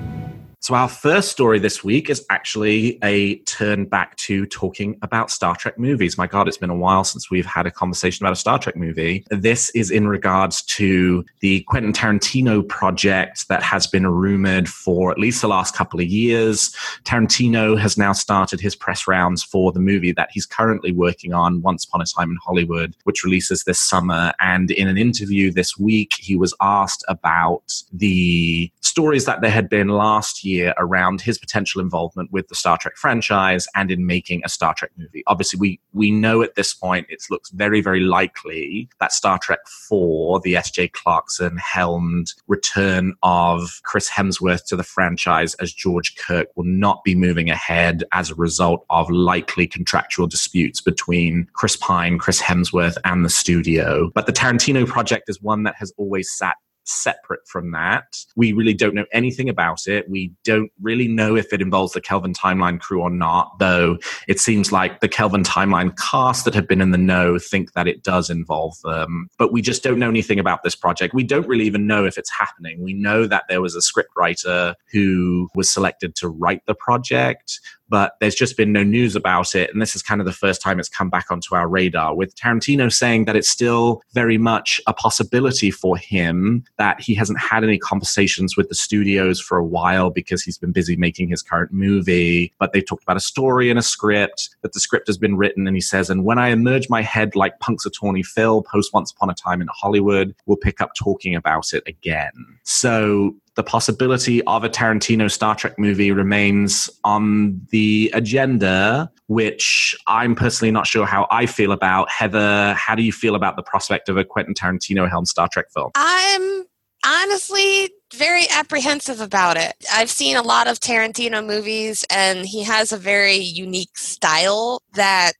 So, 0.64 0.76
our 0.76 0.88
first 0.88 1.30
story 1.30 1.60
this 1.60 1.84
week 1.84 2.10
is 2.10 2.26
actually 2.30 2.98
a 3.04 3.36
turn 3.40 3.84
back 3.84 4.16
to 4.16 4.46
talking 4.46 4.98
about 5.02 5.30
Star 5.30 5.58
Trek 5.58 5.78
movies. 5.78 6.18
My 6.18 6.26
God, 6.26 6.48
it's 6.48 6.56
been 6.56 6.70
a 6.70 6.76
while 6.76 7.04
since 7.04 7.30
we've 7.30 7.46
had 7.46 7.68
a 7.68 7.72
conversation 7.72 8.26
about 8.26 8.32
a 8.32 8.38
Star 8.38 8.58
Trek 8.58 8.78
movie. 8.78 9.26
This 9.30 9.72
is 9.72 9.92
in 9.92 10.08
regards 10.08 10.62
to 10.78 11.26
the 11.42 11.64
Quentin 11.64 11.92
Tarantino 11.92 12.66
project 12.66 13.50
that 13.50 13.62
has 13.62 13.88
been 13.88 14.08
rumored 14.08 14.70
for 14.70 15.12
at 15.12 15.20
least 15.20 15.42
the 15.42 15.50
last 15.50 15.76
couple 15.76 16.00
of 16.00 16.06
years. 16.06 16.74
Tarantino 17.04 17.78
has 17.78 17.98
now 17.98 18.14
started 18.14 18.62
his 18.62 18.74
press 18.74 19.06
rounds 19.06 19.44
for 19.44 19.74
the 19.74 19.82
movie 19.82 20.14
that 20.14 20.30
he's 20.32 20.46
currently 20.46 20.94
working 20.94 21.34
on, 21.34 21.62
Once 21.62 21.84
Upon 21.84 22.00
a 22.00 22.06
Time 22.06 22.30
in 22.30 22.38
Hollywood, 22.42 22.96
which 23.04 23.26
releases 23.26 23.66
this 23.66 23.82
summer. 23.82 24.32
And 24.40 24.72
in 24.72 24.88
an 24.88 24.98
interview 24.98 25.52
this 25.52 25.78
week, 25.78 26.14
he 26.18 26.38
was 26.38 26.54
asked 26.62 27.04
about 27.10 27.66
the 27.92 28.72
stories 28.84 29.26
that 29.26 29.42
there 29.42 29.52
had 29.52 29.70
been 29.70 29.88
last 29.88 30.44
year 30.44 30.74
around 30.78 31.22
his 31.22 31.38
potential 31.38 31.82
involvement 31.82 32.32
with 32.32 32.48
the 32.50 32.56
Star 32.56 32.78
Trek 32.78 32.98
franchise 32.98 33.68
and 33.76 33.90
in 33.90 34.06
making 34.06 34.42
a 34.44 34.50
Star 34.50 34.74
Trek 34.74 34.92
movie. 34.98 35.24
Obviously, 35.28 35.60
we 35.60 35.80
we 35.94 36.12
know 36.12 36.42
at 36.42 36.56
this 36.56 36.74
point 36.74 37.08
it 37.10 37.24
looks 37.30 37.50
very 37.52 37.82
very 37.82 38.02
likely 38.02 38.90
that 39.00 39.12
Star 39.12 39.40
Trek 39.40 39.60
4, 39.90 40.42
the 40.42 40.56
S.J. 40.56 40.90
Clarkson 40.90 41.58
helmed 41.58 42.34
return 42.48 43.14
of 43.24 43.82
Chris 43.84 44.10
Hemsworth 44.10 44.66
to 44.66 44.76
the 44.76 44.84
franchise 44.84 45.56
as 45.56 45.74
George 45.74 46.16
Kirk 46.18 46.48
will 46.56 46.66
not 46.66 47.04
be 47.04 47.16
moving 47.16 47.50
ahead 47.50 48.04
as 48.12 48.30
a 48.30 48.36
result 48.36 48.86
of 48.90 49.10
likely 49.10 49.68
contractual 49.68 50.28
disputes 50.28 50.82
between 50.82 51.48
Chris 51.54 51.76
Pine, 51.76 52.18
Chris 52.18 52.42
Hemsworth, 52.42 52.98
and 53.06 53.24
the 53.24 53.30
studio. 53.30 54.12
But 54.14 54.26
the 54.26 54.34
Tarantino 54.34 54.86
project 54.86 55.30
is 55.30 55.42
one 55.42 55.64
that 55.64 55.76
has 55.76 55.94
always 55.98 56.32
sat 56.32 56.58
separate 56.86 57.48
from 57.48 57.72
that. 57.72 58.06
We 58.36 58.54
really 58.54 58.74
don't 58.74 58.96
know 58.96 59.06
anything 59.12 59.50
about 59.50 59.88
it. 59.88 60.10
We 60.10 60.34
don't 60.44 60.72
really 60.82 61.08
know 61.08 61.36
if 61.36 61.54
it 61.54 61.62
involves 61.62 61.94
the 61.94 62.02
Kelvin 62.02 62.34
Timeline 62.34 62.80
crew 62.80 63.02
or 63.02 63.10
not, 63.10 63.58
though 63.60 63.98
it 64.28 64.40
seems 64.40 64.72
like 64.72 65.00
the 65.00 65.08
Kelvin 65.08 65.44
Timeline 65.44 65.98
cast 65.98 66.46
that 66.46 66.54
have 66.56 66.68
been 66.68 66.82
in 66.82 66.92
the 66.92 66.98
know 66.98 67.40
think 67.40 67.74
that 67.74 67.88
it 67.88 68.04
does 68.04 68.30
involve 68.30 68.80
them. 68.84 69.30
But 69.38 69.52
we 69.52 69.62
just 69.62 69.84
don't 69.84 70.00
know 70.00 70.10
anything 70.10 70.40
about 70.40 70.64
this 70.64 70.76
project. 70.76 71.14
We 71.14 71.24
don't 71.24 71.48
really 71.48 71.66
even 71.66 71.88
know 71.88 72.06
if 72.06 72.18
it's 72.18 72.32
happening. 72.32 72.82
We 72.82 72.94
know 72.94 73.28
that 73.28 73.44
there 73.50 73.62
was 73.62 73.76
a 73.76 73.80
scriptwriter 73.80 74.76
who 74.92 75.50
was 75.56 75.72
selected 75.72 76.16
to 76.16 76.28
write 76.28 76.66
the 76.66 76.76
project 76.76 77.60
but 77.90 78.16
there's 78.20 78.36
just 78.36 78.58
been 78.58 78.72
no 78.72 78.84
news 78.84 79.16
about 79.16 79.56
it. 79.56 79.72
And 79.72 79.82
this 79.82 79.96
is 79.96 80.02
kind 80.02 80.22
of 80.22 80.26
the 80.26 80.34
first 80.34 80.62
time 80.62 80.80
it's 80.80 80.90
come 80.90 81.10
back 81.10 81.30
onto 81.30 81.56
our 81.56 81.68
radar, 81.68 82.16
with 82.16 82.36
Tarantino 82.36 82.92
saying 82.92 83.26
that 83.26 83.36
it's 83.36 83.50
still 83.50 84.02
very 84.14 84.38
much 84.38 84.82
a 84.88 84.94
possibility 84.94 85.72
for 85.72 85.98
him 85.98 86.64
that 86.78 87.00
he 87.00 87.14
hasn't 87.14 87.40
had 87.40 87.64
any 87.64 87.78
conversations 87.78 88.58
with 88.58 88.70
the 88.70 88.76
studios 88.76 89.40
for 89.40 89.58
a 89.58 89.66
while 89.66 90.10
because 90.10 90.44
he's 90.44 90.58
been 90.58 90.72
busy 90.72 90.96
making 90.96 91.28
his 91.28 91.42
current 91.42 91.72
movie. 91.72 92.54
But 92.60 92.74
they 92.74 92.82
talked 92.82 93.04
about 93.04 93.18
a 93.18 93.22
story 93.22 93.70
and 93.70 93.80
a 93.80 93.84
script, 93.84 94.50
that 94.62 94.74
the 94.74 94.80
script 94.80 95.08
has 95.08 95.18
been 95.18 95.38
written. 95.38 95.68
And 95.68 95.76
he 95.76 95.82
says, 95.82 96.10
and 96.10 96.26
when 96.26 96.40
I 96.40 96.50
emerge 96.50 96.90
my 96.90 97.02
head 97.02 97.36
like 97.36 97.60
Punxsutawney 97.60 98.26
Phil 98.26 98.64
post 98.64 98.94
Once 98.94 99.12
Upon 99.12 99.30
a 99.30 99.34
Time 99.34 99.62
in 99.62 99.68
Hollywood, 99.72 100.36
we'll 100.46 100.58
pick 100.58 100.82
up 100.82 100.92
talking 100.96 101.36
about 101.36 101.74
it 101.74 101.84
again. 101.86 102.32
So 102.64 103.36
the 103.56 103.64
possibility 103.64 104.42
of 104.44 104.64
a 104.64 104.70
Tarantino 104.70 105.30
Star 105.30 105.56
Trek 105.56 105.78
movie 105.78 106.12
remains 106.12 106.90
on 107.04 107.62
the 107.70 108.12
agenda, 108.14 109.12
which 109.28 109.96
I'm 110.08 110.36
personally 110.36 110.72
not 110.72 110.88
sure 110.88 111.06
how 111.06 111.28
I 111.30 111.46
feel 111.46 111.72
about. 111.72 112.10
Heather, 112.10 112.74
how 112.74 112.96
do 112.96 113.04
you 113.04 113.12
feel 113.12 113.36
about 113.36 113.56
the 113.56 113.64
prospect 113.64 114.10
of 114.10 114.18
a 114.18 114.24
Quentin 114.24 114.54
Tarantino 114.54 115.08
helmed 115.10 115.28
Star 115.28 115.48
Trek 115.52 115.66
film? 115.74 115.92
I'm 115.96 116.64
honestly 117.06 117.92
very 118.14 118.46
apprehensive 118.50 119.22
about 119.22 119.58
it. 119.58 119.74
I've 119.92 120.10
seen 120.10 120.36
a 120.36 120.42
lot 120.42 120.68
of 120.68 120.80
Tarantino 120.80 121.46
movies, 121.46 122.06
and 122.10 122.46
he 122.46 122.64
has 122.64 122.92
a 122.92 122.98
very 122.98 123.36
unique 123.38 123.98
style 123.98 124.82
that 124.94 125.34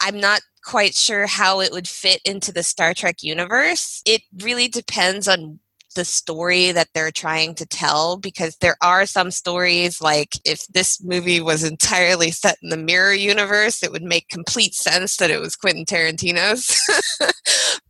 I'm 0.00 0.20
not 0.20 0.40
quite 0.64 0.94
sure 0.94 1.26
how 1.26 1.60
it 1.60 1.72
would 1.72 1.88
fit 1.88 2.20
into 2.24 2.52
the 2.52 2.62
Star 2.62 2.94
Trek 2.94 3.22
universe. 3.22 4.02
It 4.06 4.22
really 4.42 4.68
depends 4.68 5.26
on 5.26 5.60
the 5.98 6.04
story 6.04 6.70
that 6.70 6.86
they're 6.94 7.10
trying 7.10 7.56
to 7.56 7.66
tell 7.66 8.16
because 8.16 8.56
there 8.60 8.76
are 8.80 9.04
some 9.04 9.32
stories 9.32 10.00
like 10.00 10.36
if 10.44 10.64
this 10.68 11.02
movie 11.02 11.40
was 11.40 11.64
entirely 11.64 12.30
set 12.30 12.56
in 12.62 12.68
the 12.68 12.76
mirror 12.76 13.12
universe 13.12 13.82
it 13.82 13.90
would 13.90 14.04
make 14.04 14.28
complete 14.28 14.74
sense 14.74 15.16
that 15.16 15.28
it 15.28 15.40
was 15.40 15.56
quentin 15.56 15.84
tarantino's. 15.84 16.78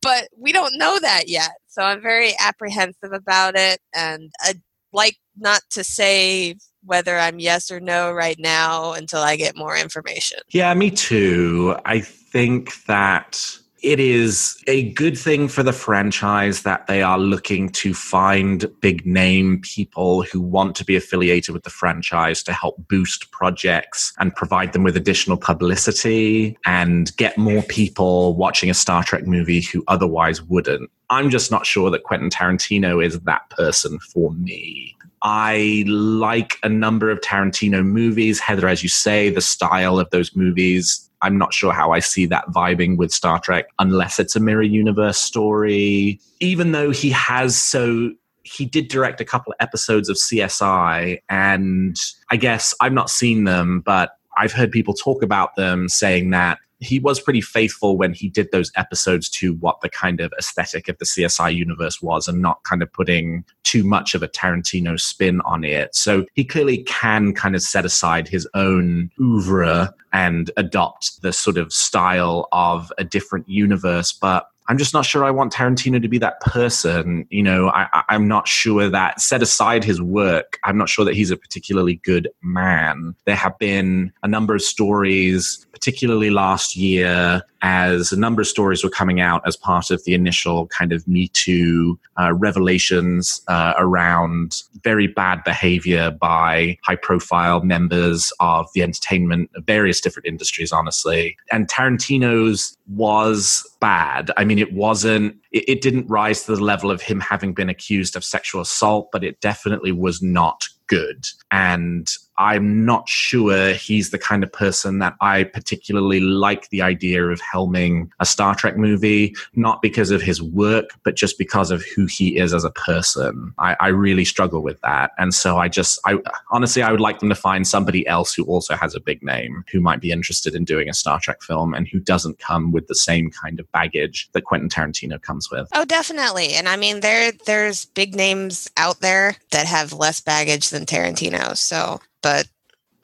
But 0.00 0.28
we 0.38 0.52
don't 0.52 0.78
know 0.78 0.98
that 1.00 1.28
yet 1.28 1.50
so 1.66 1.82
i'm 1.82 2.00
very 2.00 2.32
apprehensive 2.40 3.12
about 3.12 3.56
it 3.56 3.78
and 3.94 4.32
i'd 4.46 4.62
like 4.92 5.16
not 5.36 5.60
to 5.72 5.84
say 5.84 6.54
whether 6.84 7.18
i'm 7.18 7.38
yes 7.38 7.70
or 7.70 7.78
no 7.80 8.10
right 8.10 8.38
now 8.38 8.92
until 8.92 9.20
i 9.20 9.36
get 9.36 9.54
more 9.54 9.76
information. 9.76 10.38
Yeah 10.48 10.72
me 10.72 10.90
too. 10.90 11.76
I 11.84 12.00
think 12.00 12.84
that 12.84 13.58
it 13.82 14.00
is 14.00 14.62
a 14.66 14.90
good 14.92 15.16
thing 15.16 15.48
for 15.48 15.62
the 15.62 15.72
franchise 15.72 16.62
that 16.62 16.86
they 16.86 17.02
are 17.02 17.18
looking 17.18 17.68
to 17.70 17.94
find 17.94 18.66
big 18.80 19.06
name 19.06 19.60
people 19.62 20.22
who 20.22 20.40
want 20.40 20.74
to 20.76 20.84
be 20.84 20.96
affiliated 20.96 21.52
with 21.52 21.62
the 21.62 21.70
franchise 21.70 22.42
to 22.42 22.52
help 22.52 22.76
boost 22.88 23.30
projects 23.30 24.12
and 24.18 24.34
provide 24.34 24.72
them 24.72 24.82
with 24.82 24.96
additional 24.96 25.36
publicity 25.36 26.56
and 26.66 27.16
get 27.16 27.38
more 27.38 27.62
people 27.62 28.34
watching 28.34 28.68
a 28.68 28.74
Star 28.74 29.04
Trek 29.04 29.26
movie 29.26 29.62
who 29.62 29.84
otherwise 29.86 30.42
wouldn't. 30.42 30.90
I'm 31.10 31.30
just 31.30 31.50
not 31.50 31.64
sure 31.64 31.90
that 31.90 32.02
Quentin 32.02 32.30
Tarantino 32.30 33.04
is 33.04 33.20
that 33.20 33.48
person 33.50 33.98
for 34.00 34.32
me. 34.32 34.96
I 35.22 35.84
like 35.86 36.58
a 36.62 36.68
number 36.68 37.10
of 37.10 37.20
Tarantino 37.20 37.84
movies. 37.84 38.38
Heather, 38.40 38.68
as 38.68 38.82
you 38.82 38.88
say, 38.88 39.30
the 39.30 39.40
style 39.40 39.98
of 39.98 40.10
those 40.10 40.36
movies 40.36 41.07
I'm 41.22 41.38
not 41.38 41.52
sure 41.52 41.72
how 41.72 41.92
I 41.92 41.98
see 41.98 42.26
that 42.26 42.46
vibing 42.48 42.96
with 42.96 43.12
Star 43.12 43.40
Trek 43.40 43.66
unless 43.78 44.18
it's 44.18 44.36
a 44.36 44.40
mirror 44.40 44.62
universe 44.62 45.18
story. 45.18 46.20
Even 46.40 46.72
though 46.72 46.90
he 46.90 47.10
has 47.10 47.56
so 47.56 48.12
he 48.44 48.64
did 48.64 48.88
direct 48.88 49.20
a 49.20 49.24
couple 49.24 49.52
of 49.52 49.56
episodes 49.60 50.08
of 50.08 50.16
CSI, 50.16 51.18
and 51.28 51.96
I 52.30 52.36
guess 52.36 52.74
I've 52.80 52.92
not 52.92 53.10
seen 53.10 53.44
them, 53.44 53.82
but 53.84 54.12
I've 54.38 54.52
heard 54.52 54.70
people 54.70 54.94
talk 54.94 55.22
about 55.22 55.56
them 55.56 55.88
saying 55.88 56.30
that 56.30 56.58
he 56.80 56.98
was 57.00 57.20
pretty 57.20 57.40
faithful 57.40 57.96
when 57.96 58.12
he 58.12 58.28
did 58.28 58.50
those 58.52 58.70
episodes 58.76 59.28
to 59.28 59.54
what 59.54 59.80
the 59.80 59.88
kind 59.88 60.20
of 60.20 60.32
aesthetic 60.38 60.88
of 60.88 60.98
the 60.98 61.04
CSI 61.04 61.54
universe 61.54 62.00
was 62.00 62.28
and 62.28 62.40
not 62.40 62.62
kind 62.64 62.82
of 62.82 62.92
putting 62.92 63.44
too 63.64 63.82
much 63.82 64.14
of 64.14 64.22
a 64.22 64.28
Tarantino 64.28 64.98
spin 64.98 65.40
on 65.42 65.64
it. 65.64 65.94
So 65.94 66.24
he 66.34 66.44
clearly 66.44 66.78
can 66.84 67.34
kind 67.34 67.54
of 67.54 67.62
set 67.62 67.84
aside 67.84 68.28
his 68.28 68.48
own 68.54 69.10
oeuvre 69.20 69.92
and 70.12 70.50
adopt 70.56 71.20
the 71.22 71.32
sort 71.32 71.58
of 71.58 71.72
style 71.72 72.48
of 72.52 72.92
a 72.96 73.04
different 73.04 73.48
universe. 73.48 74.12
But 74.12 74.48
I'm 74.68 74.76
just 74.76 74.92
not 74.92 75.06
sure 75.06 75.24
I 75.24 75.30
want 75.30 75.52
Tarantino 75.52 76.00
to 76.00 76.08
be 76.08 76.18
that 76.18 76.40
person. 76.40 77.26
You 77.30 77.42
know, 77.42 77.70
I, 77.70 78.04
am 78.10 78.28
not 78.28 78.46
sure 78.46 78.88
that, 78.90 79.20
set 79.20 79.42
aside 79.42 79.82
his 79.82 80.00
work, 80.00 80.58
I'm 80.64 80.76
not 80.76 80.90
sure 80.90 81.06
that 81.06 81.14
he's 81.14 81.30
a 81.30 81.36
particularly 81.36 81.96
good 82.04 82.28
man. 82.42 83.14
There 83.24 83.34
have 83.34 83.58
been 83.58 84.12
a 84.22 84.28
number 84.28 84.54
of 84.54 84.60
stories, 84.60 85.66
particularly 85.72 86.28
last 86.28 86.76
year, 86.76 87.42
as 87.62 88.12
a 88.12 88.18
number 88.18 88.40
of 88.40 88.46
stories 88.46 88.84
were 88.84 88.90
coming 88.90 89.20
out 89.20 89.42
as 89.46 89.56
part 89.56 89.90
of 89.90 90.04
the 90.04 90.14
initial 90.14 90.66
kind 90.68 90.92
of 90.92 91.06
Me 91.08 91.28
Too 91.28 91.98
uh, 92.20 92.32
revelations 92.34 93.40
uh, 93.48 93.74
around 93.78 94.62
very 94.84 95.06
bad 95.06 95.42
behavior 95.44 96.10
by 96.10 96.78
high 96.84 96.96
profile 96.96 97.62
members 97.62 98.32
of 98.40 98.68
the 98.74 98.82
entertainment, 98.82 99.50
various 99.66 100.00
different 100.00 100.26
industries, 100.26 100.72
honestly. 100.72 101.36
And 101.50 101.68
Tarantino's 101.68 102.76
was 102.86 103.68
bad. 103.80 104.30
I 104.36 104.44
mean, 104.44 104.57
it 104.58 104.72
wasn't, 104.72 105.36
it, 105.52 105.64
it 105.68 105.80
didn't 105.80 106.08
rise 106.08 106.44
to 106.44 106.54
the 106.54 106.62
level 106.62 106.90
of 106.90 107.02
him 107.02 107.20
having 107.20 107.54
been 107.54 107.68
accused 107.68 108.16
of 108.16 108.24
sexual 108.24 108.60
assault, 108.60 109.08
but 109.12 109.24
it 109.24 109.40
definitely 109.40 109.92
was 109.92 110.22
not 110.22 110.64
good. 110.86 111.24
And 111.50 112.08
I'm 112.38 112.84
not 112.84 113.08
sure 113.08 113.72
he's 113.72 114.10
the 114.10 114.18
kind 114.18 114.44
of 114.44 114.52
person 114.52 115.00
that 115.00 115.16
I 115.20 115.44
particularly 115.44 116.20
like 116.20 116.70
the 116.70 116.82
idea 116.82 117.24
of 117.26 117.40
helming 117.40 118.10
a 118.20 118.26
Star 118.26 118.54
Trek 118.54 118.76
movie, 118.76 119.34
not 119.54 119.82
because 119.82 120.12
of 120.12 120.22
his 120.22 120.40
work, 120.40 120.90
but 121.02 121.16
just 121.16 121.36
because 121.36 121.72
of 121.72 121.84
who 121.84 122.06
he 122.06 122.38
is 122.38 122.54
as 122.54 122.64
a 122.64 122.70
person. 122.70 123.52
I, 123.58 123.76
I 123.80 123.88
really 123.88 124.24
struggle 124.24 124.62
with 124.62 124.80
that. 124.82 125.10
And 125.18 125.34
so 125.34 125.58
I 125.58 125.68
just, 125.68 125.98
I 126.06 126.18
honestly, 126.52 126.82
I 126.82 126.92
would 126.92 127.00
like 127.00 127.18
them 127.18 127.28
to 127.28 127.34
find 127.34 127.66
somebody 127.66 128.06
else 128.06 128.32
who 128.32 128.44
also 128.44 128.76
has 128.76 128.94
a 128.94 129.00
big 129.00 129.22
name 129.22 129.64
who 129.72 129.80
might 129.80 130.00
be 130.00 130.12
interested 130.12 130.54
in 130.54 130.64
doing 130.64 130.88
a 130.88 130.94
Star 130.94 131.18
Trek 131.18 131.42
film 131.42 131.74
and 131.74 131.88
who 131.88 131.98
doesn't 131.98 132.38
come 132.38 132.70
with 132.70 132.86
the 132.86 132.94
same 132.94 133.30
kind 133.30 133.58
of 133.58 133.70
baggage 133.72 134.28
that 134.32 134.44
Quentin 134.44 134.68
Tarantino 134.68 135.20
comes 135.20 135.50
with. 135.50 135.68
Oh, 135.74 135.84
definitely. 135.84 136.54
And 136.54 136.68
I 136.68 136.76
mean, 136.76 137.00
there, 137.00 137.32
there's 137.46 137.86
big 137.86 138.14
names 138.14 138.70
out 138.76 139.00
there 139.00 139.34
that 139.50 139.66
have 139.66 139.92
less 139.92 140.20
baggage 140.20 140.70
than 140.70 140.86
Tarantino. 140.86 141.56
So 141.56 142.00
but 142.22 142.46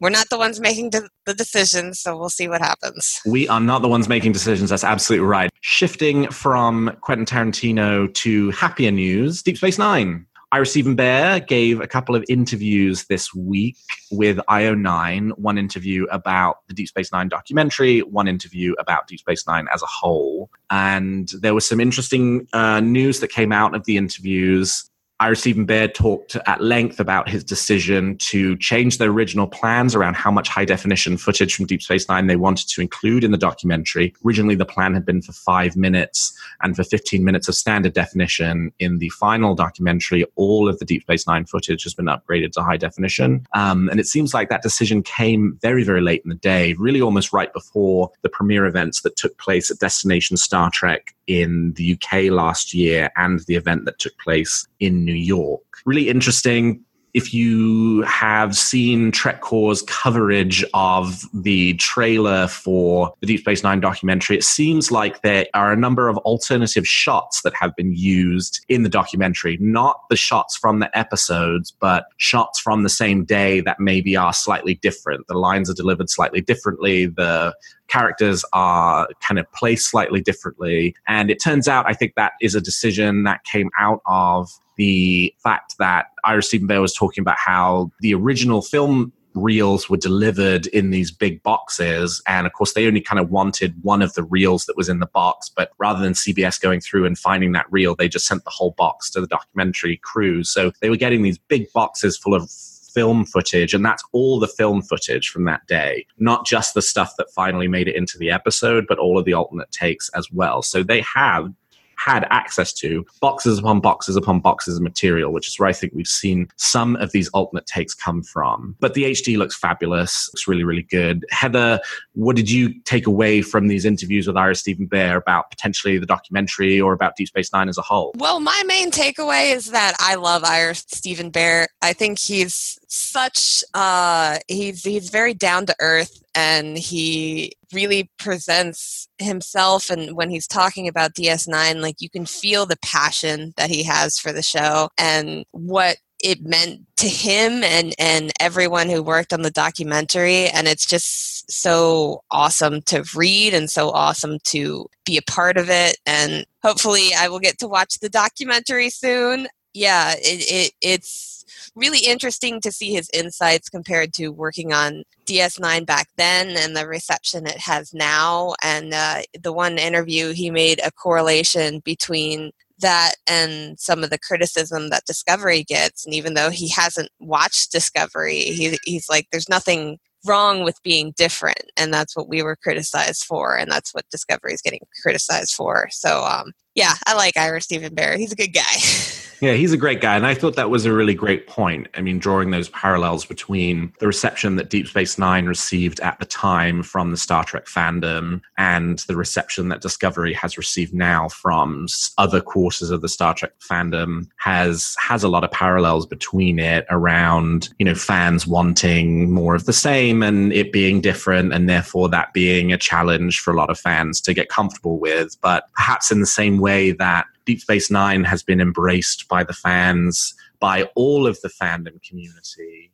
we're 0.01 0.11
not 0.11 0.29
the 0.29 0.39
ones 0.39 0.61
making 0.61 0.91
the, 0.91 1.09
the 1.25 1.35
decisions, 1.35 2.01
so 2.01 2.17
we'll 2.17 2.29
see 2.29 2.49
what 2.49 2.61
happens. 2.61 3.21
We 3.27 3.49
are 3.49 3.61
not 3.61 3.83
the 3.83 3.89
ones 3.89 4.09
making 4.09 4.33
decisions. 4.33 4.71
That's 4.71 4.85
absolutely 4.85 5.27
right. 5.27 5.51
Shifting 5.61 6.29
from 6.31 6.97
Quentin 7.01 7.27
Tarantino 7.27 8.13
to 8.15 8.51
happier 8.51 8.91
news, 8.91 9.43
Deep 9.43 9.57
Space 9.57 9.79
Nine. 9.79 10.27
Ira 10.55 10.67
Steven 10.67 10.97
Behr 10.97 11.45
gave 11.45 11.81
a 11.81 11.87
couple 11.89 12.15
of 12.15 12.25
interviews 12.29 13.07
this 13.07 13.35
week 13.35 13.77
with 14.13 14.37
IO9. 14.49 15.37
One 15.37 15.59
interview 15.59 16.05
about 16.13 16.59
the 16.69 16.75
Deep 16.75 16.87
Space 16.87 17.11
Nine 17.11 17.29
documentary, 17.29 18.01
one 18.01 18.29
interview 18.29 18.75
about 18.79 19.09
Deep 19.09 19.19
Space 19.19 19.49
Nine 19.49 19.67
as 19.75 19.83
a 19.83 19.87
whole. 19.87 20.51
And 20.71 21.29
there 21.41 21.55
was 21.55 21.67
some 21.67 21.81
interesting 21.81 22.47
uh, 22.53 22.79
news 22.79 23.19
that 23.19 23.33
came 23.33 23.51
out 23.51 23.75
of 23.75 23.85
the 23.85 23.97
interviews 23.97 24.89
Ira 25.25 25.37
Steven 25.37 25.67
Behr 25.67 25.95
talked 25.95 26.37
at 26.47 26.61
length 26.61 27.01
about 27.01 27.31
his 27.31 27.43
decision 27.43 28.19
to 28.19 28.59
change 28.59 28.99
the 28.99 29.07
original 29.07 29.47
plans 29.47 29.95
around 29.95 30.17
how 30.17 30.31
much 30.31 30.51
high 30.51 30.67
definition 30.67 31.17
footage 31.17 31.55
from 31.55 31.65
Deep 31.65 31.81
Space 31.81 32.07
Nine 32.11 32.27
they 32.27 32.37
wanted 32.37 32.69
to 32.69 32.83
include 32.83 33.25
in 33.25 33.31
the 33.31 33.39
documentary. 33.39 34.15
Originally, 34.23 34.55
the 34.55 34.67
plan 34.67 34.93
had 34.93 35.07
been 35.07 35.23
for 35.23 35.33
five 35.33 35.79
minutes 35.79 36.39
and 36.61 36.77
for 36.77 36.85
15 36.85 37.25
minutes 37.25 37.49
of 37.49 37.55
standard 37.55 37.95
definition. 37.95 38.71
In 38.81 38.99
the 38.99 39.09
final 39.09 39.55
documentary, 39.55 40.27
all 40.35 40.69
of 40.69 40.79
the 40.79 40.85
Deep 40.85 41.01
Space 41.01 41.27
Nine 41.27 41.47
footage 41.47 41.85
has 41.85 41.95
been 41.95 42.05
upgraded 42.05 42.53
to 42.53 42.63
high 42.63 42.77
definition. 42.77 43.47
Um, 43.55 43.89
and 43.89 43.99
it 43.99 44.07
seems 44.07 44.35
like 44.35 44.51
that 44.51 44.61
decision 44.61 45.03
came 45.03 45.59
very, 45.63 45.85
very 45.85 46.03
late 46.03 46.21
in 46.23 46.29
the 46.29 46.35
day, 46.35 46.75
really 46.75 47.01
almost 47.01 47.33
right 47.33 47.51
before 47.55 48.11
the 48.21 48.29
premiere 48.29 48.67
events 48.67 49.01
that 49.01 49.17
took 49.17 49.39
place 49.39 49.71
at 49.71 49.79
Destination 49.79 50.37
Star 50.37 50.69
Trek 50.71 51.15
in 51.27 51.73
the 51.75 51.95
UK 51.95 52.25
last 52.25 52.75
year 52.75 53.11
and 53.17 53.41
the 53.47 53.57
event 53.57 53.87
that 53.87 53.99
took 53.99 54.17
place 54.19 54.67
in 54.85 55.05
New 55.05 55.15
York. 55.15 55.63
Really 55.87 56.09
interesting 56.09 56.85
if 57.15 57.33
you 57.33 58.03
have 58.03 58.57
seen 58.57 59.13
TrekCore's 59.13 59.83
coverage 59.83 60.65
of 60.75 61.23
the 61.33 61.75
trailer 61.75 62.49
for 62.49 63.15
the 63.21 63.27
Deep 63.29 63.41
Space 63.41 63.63
Nine 63.63 63.79
documentary, 63.79 64.37
it 64.37 64.43
seems 64.43 64.91
like 64.91 65.23
there 65.23 65.47
are 65.55 65.73
a 65.73 65.77
number 65.77 66.09
of 66.09 66.19
alternative 66.19 66.87
shots 66.87 67.43
that 67.43 67.55
have 67.55 67.75
been 67.77 67.95
used 67.95 68.65
in 68.69 68.83
the 68.83 68.89
documentary. 68.89 69.57
Not 69.61 70.01
the 70.11 70.17
shots 70.17 70.57
from 70.57 70.81
the 70.81 70.99
episodes, 70.99 71.73
but 71.81 72.07
shots 72.17 72.59
from 72.59 72.83
the 72.83 72.89
same 72.89 73.25
day 73.25 73.61
that 73.61 73.79
maybe 73.79 74.17
are 74.17 74.33
slightly 74.33 74.75
different. 74.75 75.29
The 75.29 75.39
lines 75.39 75.71
are 75.71 75.75
delivered 75.75 76.11
slightly 76.11 76.41
differently. 76.41 77.07
The 77.07 77.55
characters 77.89 78.45
are 78.53 79.09
kind 79.27 79.39
of 79.39 79.51
placed 79.53 79.91
slightly 79.91 80.21
differently. 80.21 80.95
And 81.07 81.31
it 81.31 81.43
turns 81.43 81.69
out, 81.69 81.87
I 81.87 81.93
think 81.93 82.15
that 82.17 82.33
is 82.41 82.55
a 82.55 82.61
decision 82.61 83.25
that 83.25 83.45
came 83.45 83.71
out 83.79 84.01
of 84.07 84.51
the 84.77 85.33
fact 85.43 85.77
that 85.79 86.07
Ira 86.25 86.43
Steven 86.43 86.67
Behr 86.67 86.81
was 86.81 86.95
talking 86.95 87.23
about 87.23 87.37
how 87.39 87.91
the 88.01 88.15
original 88.15 88.63
film 88.63 89.13
reels 89.35 89.91
were 89.91 89.97
delivered 89.97 90.67
in 90.69 90.91
these 90.91 91.11
big 91.11 91.43
boxes. 91.43 92.23
And 92.27 92.47
of 92.47 92.53
course, 92.53 92.73
they 92.73 92.87
only 92.87 93.01
kind 93.01 93.19
of 93.19 93.31
wanted 93.31 93.75
one 93.83 94.01
of 94.01 94.15
the 94.15 94.23
reels 94.23 94.67
that 94.67 94.77
was 94.77 94.89
in 94.89 95.01
the 95.01 95.07
box. 95.07 95.49
But 95.49 95.73
rather 95.79 96.01
than 96.01 96.13
CBS 96.13 96.61
going 96.61 96.81
through 96.81 97.05
and 97.05 97.19
finding 97.19 97.53
that 97.53 97.71
reel, 97.71 97.95
they 97.95 98.09
just 98.09 98.27
sent 98.27 98.45
the 98.45 98.51
whole 98.51 98.73
box 98.73 99.11
to 99.11 99.21
the 99.21 99.27
documentary 99.27 99.99
crew. 99.99 100.45
So 100.45 100.73
they 100.81 100.91
were 100.91 100.97
getting 100.97 101.23
these 101.23 101.39
big 101.39 101.73
boxes 101.73 102.17
full 102.17 102.35
of 102.35 102.51
film 102.95 103.25
footage, 103.25 103.75
and 103.75 103.85
that's 103.85 104.03
all 104.13 104.39
the 104.39 104.49
film 104.49 104.83
footage 104.83 105.29
from 105.29 105.45
that 105.45 105.67
day, 105.67 106.07
not 106.19 106.47
just 106.47 106.75
the 106.75 106.83
stuff 106.83 107.15
that 107.19 107.31
finally 107.35 107.69
made 107.69 107.89
it 107.89 107.97
into 107.97 108.19
the 108.19 108.31
episode, 108.31 108.87
but 108.89 108.99
all 108.99 109.19
of 109.19 109.25
the 109.25 109.35
alternate 109.35 109.71
takes 109.71 110.09
as 110.11 110.31
well. 110.31 110.63
So 110.63 110.83
they 110.83 111.01
have 111.03 111.53
had 111.97 112.27
access 112.31 112.73
to 112.73 113.05
boxes 113.21 113.59
upon 113.59 113.81
boxes 113.81 114.17
upon 114.17 114.41
boxes 114.41 114.77
of 114.77 114.83
material, 114.83 115.33
which 115.33 115.49
is 115.49 115.59
where 115.59 115.69
I 115.69 115.73
think 115.73 115.93
we've 115.95 116.07
seen 116.07 116.49
some 116.57 116.97
of 116.97 117.13
these 117.13 117.29
alternate 117.29 117.67
takes 117.67 117.95
come 117.95 118.23
from. 118.23 118.77
But 118.81 118.95
the 118.95 119.05
HD 119.05 119.37
looks 119.37 119.57
fabulous, 119.57 120.29
looks 120.33 120.49
really, 120.49 120.65
really 120.65 120.83
good. 120.83 121.25
Heather, 121.31 121.81
what 122.13 122.37
did 122.37 122.51
you 122.51 122.81
take 122.83 123.07
away 123.07 123.43
from 123.43 123.69
these 123.69 123.85
interviews 123.85 124.27
with 124.27 124.37
Ira 124.37 124.55
Steven 124.55 124.89
Behr 124.89 125.17
about 125.17 125.51
potentially 125.51 125.99
the 125.99 126.07
documentary 126.07 126.81
or 126.81 126.93
about 126.93 127.17
Deep 127.17 127.29
Space 127.29 127.53
Nine 127.53 127.69
as 127.69 127.79
a 127.79 127.83
whole? 127.83 128.13
Well, 128.17 128.41
my 128.41 128.63
main 128.67 128.91
takeaway 128.91 129.55
is 129.55 129.71
that 129.71 129.95
I 129.99 130.17
love 130.17 130.45
Ira 130.45 130.75
Steven 130.75 131.31
Behr. 131.31 131.67
I 131.83 131.93
think 131.93 132.19
he's 132.19 132.79
such 132.95 133.65
uh 133.75 134.39
he's 134.49 134.85
he's 134.85 135.11
very 135.11 135.35
down 135.35 135.67
to 135.67 135.77
earth 135.81 136.23
and 136.35 136.79
he 136.79 137.53
really 137.73 138.11
presents 138.19 139.09
himself 139.19 139.91
and 139.91 140.17
when 140.17 140.31
he's 140.31 140.47
talking 140.47 140.87
about 140.87 141.15
DS9 141.15 141.81
like 141.81 142.01
you 142.01 142.09
can 142.09 142.27
feel 142.27 142.67
the 142.67 142.79
passion 142.85 143.53
that 143.57 143.71
he 143.71 143.83
has 143.83 144.19
for 144.19 144.33
the 144.33 144.43
show 144.43 144.89
and 144.99 145.45
what 145.53 145.97
it 146.25 146.43
meant 146.43 146.81
to 146.97 147.07
him 147.07 147.63
and 147.63 147.95
and 147.99 148.33
everyone 148.41 148.89
who 148.89 149.03
worked 149.03 149.33
on 149.33 149.43
the 149.43 149.51
documentary. 149.51 150.47
And 150.49 150.67
it's 150.67 150.87
just 150.87 151.51
so 151.51 152.23
awesome 152.31 152.81
to 152.83 153.05
read 153.15 153.53
and 153.53 153.71
so 153.71 153.91
awesome 153.91 154.39
to 154.45 154.87
be 155.05 155.19
a 155.19 155.31
part 155.31 155.59
of 155.59 155.69
it. 155.69 155.99
And 156.07 156.47
hopefully 156.63 157.11
I 157.17 157.29
will 157.29 157.41
get 157.41 157.59
to 157.59 157.69
watch 157.69 157.99
the 157.99 158.09
documentary 158.09 158.89
soon 158.89 159.49
yeah 159.75 160.15
it, 160.19 160.23
it 160.51 160.73
it's 160.81 161.35
really 161.75 162.01
interesting 162.07 162.61
to 162.61 162.73
see 162.73 162.93
his 162.93 163.11
insights 163.13 163.69
compared 163.69 164.13
to 164.15 164.29
working 164.29 164.73
on 164.73 165.03
DS9 165.27 165.87
back 165.87 166.09
then 166.17 166.57
and 166.57 166.77
the 166.77 166.87
reception 166.87 167.47
it 167.47 167.59
has 167.59 167.93
now. 167.93 168.55
And 168.63 168.95
uh, 168.95 169.23
the 169.41 169.53
one 169.53 169.79
interview, 169.79 170.33
he 170.33 170.51
made 170.51 170.81
a 170.85 170.93
correlation 170.93 171.81
between 171.81 172.53
that 172.81 173.15
and 173.27 173.79
some 173.79 174.05
of 174.05 174.11
the 174.11 174.19
criticism 174.19 174.91
that 174.91 175.05
Discovery 175.07 175.65
gets. 175.65 176.05
And 176.05 176.15
even 176.15 176.35
though 176.35 176.51
he 176.51 176.69
hasn't 176.69 177.09
watched 177.21 177.73
Discovery, 177.73 178.39
he, 178.39 178.79
he's 178.85 179.09
like, 179.09 179.27
there's 179.31 179.49
nothing 179.49 179.99
wrong 180.27 180.65
with 180.65 180.83
being 180.83 181.13
different 181.19 181.71
and 181.77 181.93
that's 181.93 182.17
what 182.17 182.31
we 182.31 182.43
were 182.43 182.57
criticized 182.57 183.25
for 183.25 183.59
and 183.59 183.71
that's 183.71 183.93
what 183.93 184.09
discovery 184.11 184.55
is 184.55 184.63
getting 184.63 184.81
criticized 185.03 185.53
for 185.53 185.87
so 185.91 186.25
um, 186.25 186.51
yeah 186.75 186.95
i 187.07 187.15
like 187.15 187.37
ira 187.37 187.61
Steven 187.61 187.95
behr 187.95 188.17
he's 188.17 188.33
a 188.33 188.37
good 188.37 188.53
guy 188.53 188.63
Yeah, 189.45 189.53
he's 189.53 189.73
a 189.73 189.77
great 189.77 190.01
guy. 190.01 190.17
And 190.17 190.27
I 190.27 190.33
thought 190.33 190.57
that 190.57 190.71
was 190.71 190.87
a 190.87 190.93
really 190.93 191.13
great 191.13 191.47
point. 191.47 191.89
I 191.95 192.01
mean, 192.01 192.19
drawing 192.19 192.51
those 192.51 192.71
parallels 192.71 193.27
between 193.27 193.93
the 193.99 194.07
reception 194.07 194.57
that 194.57 194.71
Deep 194.71 194.89
Space 194.89 195.19
Nine 195.19 195.45
received 195.45 196.01
at 196.01 196.19
the 196.19 196.25
time 196.25 196.83
from 196.83 197.11
the 197.11 197.19
Star 197.19 197.45
Trek 197.45 197.67
fandom 197.67 198.41
and 198.57 199.01
the 199.01 199.17
reception 199.17 199.69
that 199.69 199.83
Discovery 199.83 200.33
has 200.33 200.57
received 200.57 200.95
now 200.95 201.29
from 201.29 201.87
other 202.17 202.41
quarters 202.41 202.89
of 202.89 203.03
the 203.03 203.09
Star 203.09 203.35
Trek 203.35 203.53
fandom 203.61 204.29
has 204.39 204.97
has 204.99 205.23
a 205.23 205.29
lot 205.29 205.45
of 205.45 205.51
parallels 205.51 206.07
between 206.07 206.59
it 206.59 206.87
around, 206.89 207.69
you 207.79 207.85
know, 207.85 207.95
fans 207.95 208.47
wanting 208.47 209.31
more 209.31 209.55
of 209.55 209.67
the 209.67 209.75
same 209.75 210.23
and 210.23 210.55
it 210.55 210.73
being 210.73 211.03
different 211.03 211.53
and 211.53 211.69
therefore 211.69 212.09
that 212.09 212.33
being 212.33 212.73
a 212.73 212.79
challenge 212.79 213.41
for 213.41 213.53
a 213.53 213.57
lot 213.57 213.69
of 213.69 213.79
fans 213.79 214.23
to 214.23 214.33
get 214.33 214.49
comfortable 214.49 214.99
with. 214.99 215.37
But 215.43 215.65
perhaps 215.75 216.11
in 216.11 216.21
the 216.21 216.27
same 216.27 216.59
that 216.93 217.27
Deep 217.45 217.61
Space 217.61 217.91
Nine 217.91 218.25
has 218.25 218.43
been 218.43 218.61
embraced 218.61 219.29
by 219.29 219.45
the 219.45 219.53
fans, 219.53 220.35
by 220.61 220.85
all 220.95 221.27
of 221.27 221.41
the 221.43 221.49
fandom 221.49 222.03
community. 222.03 222.91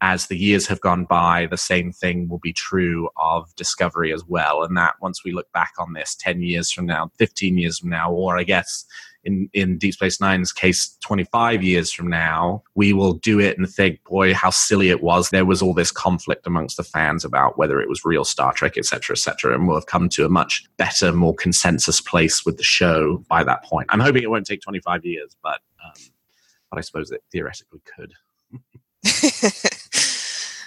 As 0.00 0.26
the 0.26 0.36
years 0.36 0.66
have 0.66 0.80
gone 0.80 1.06
by, 1.06 1.46
the 1.46 1.56
same 1.56 1.90
thing 1.90 2.28
will 2.28 2.38
be 2.38 2.52
true 2.52 3.08
of 3.16 3.54
Discovery 3.56 4.12
as 4.12 4.24
well. 4.26 4.62
And 4.62 4.76
that 4.76 4.96
once 5.00 5.24
we 5.24 5.32
look 5.32 5.50
back 5.52 5.72
on 5.78 5.94
this 5.94 6.14
10 6.16 6.42
years 6.42 6.70
from 6.70 6.84
now, 6.84 7.10
15 7.18 7.56
years 7.56 7.78
from 7.78 7.90
now, 7.90 8.12
or 8.12 8.36
I 8.36 8.42
guess 8.42 8.84
in, 9.24 9.48
in 9.52 9.78
Deep 9.78 9.94
Space 9.94 10.20
Nine's 10.20 10.52
case, 10.52 10.96
25 11.02 11.62
years 11.62 11.92
from 11.92 12.08
now, 12.08 12.62
we 12.74 12.92
will 12.92 13.14
do 13.14 13.40
it 13.40 13.58
and 13.58 13.68
think, 13.68 14.02
boy, 14.04 14.34
how 14.34 14.50
silly 14.50 14.90
it 14.90 15.02
was. 15.02 15.30
There 15.30 15.44
was 15.44 15.62
all 15.62 15.74
this 15.74 15.90
conflict 15.90 16.46
amongst 16.46 16.76
the 16.76 16.84
fans 16.84 17.24
about 17.24 17.58
whether 17.58 17.80
it 17.80 17.88
was 17.88 18.04
real 18.04 18.24
Star 18.24 18.52
Trek, 18.52 18.74
et 18.76 18.84
cetera, 18.84 19.14
et 19.14 19.18
cetera. 19.18 19.54
And 19.54 19.66
we'll 19.66 19.76
have 19.76 19.86
come 19.86 20.08
to 20.10 20.24
a 20.24 20.28
much 20.28 20.64
better, 20.76 21.12
more 21.12 21.34
consensus 21.34 22.00
place 22.00 22.44
with 22.44 22.56
the 22.56 22.62
show 22.62 23.24
by 23.28 23.44
that 23.44 23.64
point. 23.64 23.86
I'm 23.90 24.00
hoping 24.00 24.22
it 24.22 24.30
won't 24.30 24.46
take 24.46 24.60
25 24.60 25.04
years, 25.04 25.36
but, 25.42 25.60
um, 25.84 25.92
but 26.70 26.78
I 26.78 26.82
suppose 26.82 27.10
it 27.10 27.22
theoretically 27.32 27.80
could. 27.96 28.12